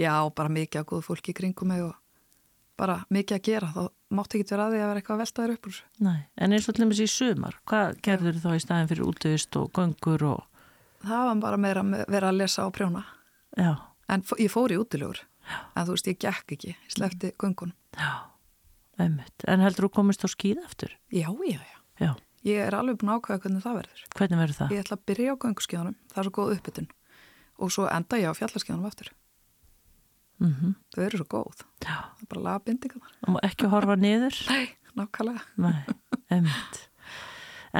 [0.00, 1.94] Já, bara mikið að góðu fólki í kringum mig og
[2.80, 3.68] bara mikið að gera.
[3.76, 3.82] Þá
[4.16, 5.80] mátti ekki vera að því að vera eitthvað að velta þér upp úr.
[6.06, 9.60] Nei, en eins og til dæmis í sumar, hvað gerður þá í staðin fyrir útvist
[9.60, 10.46] og göngur og,
[11.00, 13.04] Það var bara meira að vera að lesa og prjóna.
[13.56, 13.70] já,
[14.10, 15.20] En ég fór í útilegur.
[15.76, 16.74] En þú veist, ég gekk ekki.
[16.76, 17.72] Ég slefti göngun.
[17.96, 18.10] já,
[19.00, 19.44] einmitt.
[19.48, 20.92] En heldur þú komist á skýð aftur?
[21.12, 21.78] Já, já, já.
[22.00, 22.10] Já,
[22.44, 24.04] Ég er alveg búin að ákvæða hvernig það verður.
[24.16, 24.70] hvernig verður það?
[24.72, 25.96] Ég ætla að byrja á gönguskíðanum.
[26.12, 26.86] Það er svo góð uppbytun.
[27.60, 29.10] Og svo enda ég á fjallaskíðanum aftur.
[30.40, 31.64] Mm Þau eru svo góð.
[31.84, 33.16] Já, Það er bara laga bindingarnar.
[33.28, 34.38] og ekki horfa niður?
[34.50, 34.66] Nei,
[34.96, 35.42] nákvæmlega.
[35.60, 36.40] Nei.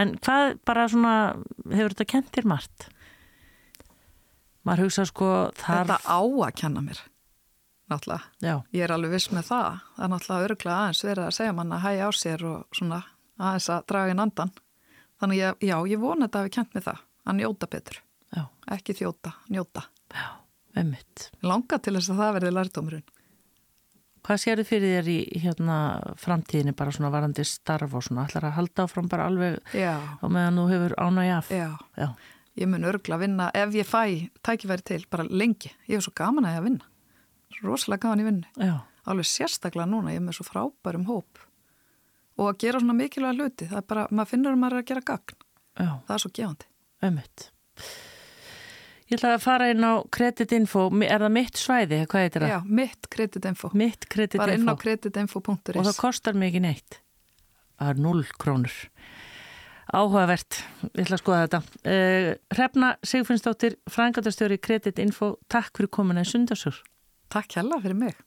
[0.00, 1.14] En hvað bara svona,
[1.72, 2.88] hefur þetta kent þér margt?
[4.66, 5.88] Maður hugsa sko þar...
[5.88, 7.00] Þetta á að kenna mér.
[7.90, 8.28] Náttúrulega.
[8.44, 9.78] Já, Ég er alveg viss með það.
[9.96, 13.00] Það er náttúrulega örglega aðeins verið að segja manna að hægja á sér og svona
[13.40, 14.52] aðeins að draga inn andan.
[15.20, 17.00] Þannig ég, já, ég vona þetta að við kent með það.
[17.30, 17.98] Að njóta betur.
[18.36, 18.42] já,
[18.76, 19.82] Ekki þjóta, njóta.
[20.14, 20.28] já,
[20.76, 21.30] einmitt.
[21.42, 23.06] Langa til þess að það verði lærdómurinn.
[24.20, 25.76] Hvað sérðu fyrir þér í hérna
[26.20, 28.26] framtíðinni bara svona varandi starf og svona?
[28.28, 31.48] Ætlar að halda áfram bara alveg Já, á meðan þú hefur ánægi af?
[31.50, 31.70] já.
[31.96, 32.08] Já,
[32.60, 35.70] Ég mun örgla að vinna ef ég fæ tækifæri til bara lengi.
[35.88, 36.84] Ég er svo gaman að ég að vinna.
[37.54, 38.74] Svo rosalega gaman í vinnu.
[39.08, 41.40] Alveg sérstaklega núna, ég er með svo frábærum hóp.
[42.36, 44.88] Og að gera svona mikilvæga hluti, það er bara, maður finnur að maður er að
[44.90, 45.36] gera gagn.
[45.80, 46.66] já, Það er svo gefandi.
[47.02, 47.50] einmitt.
[49.10, 52.52] Ég ætla að fara inn á kreditinfo, er það mitt svæði, hvað heitir það?
[52.52, 53.70] Já, mitt kreditinfo.
[53.74, 55.40] Mitt Bara inn á kreditinfo.
[55.42, 55.74] kreditinfo.is.
[55.74, 57.00] Og það kostar mikið neitt.
[57.80, 58.76] Það er 0 krónur.
[59.90, 60.60] Áhugavert,
[60.94, 61.60] ég ætla að skoða þetta.
[61.82, 66.78] Uh, Hrefna Sigfinnsdóttir, frængatastjóri Kreditinfo, takk fyrir komuna í sundarsur.
[67.34, 68.20] Takk hella fyrir mig.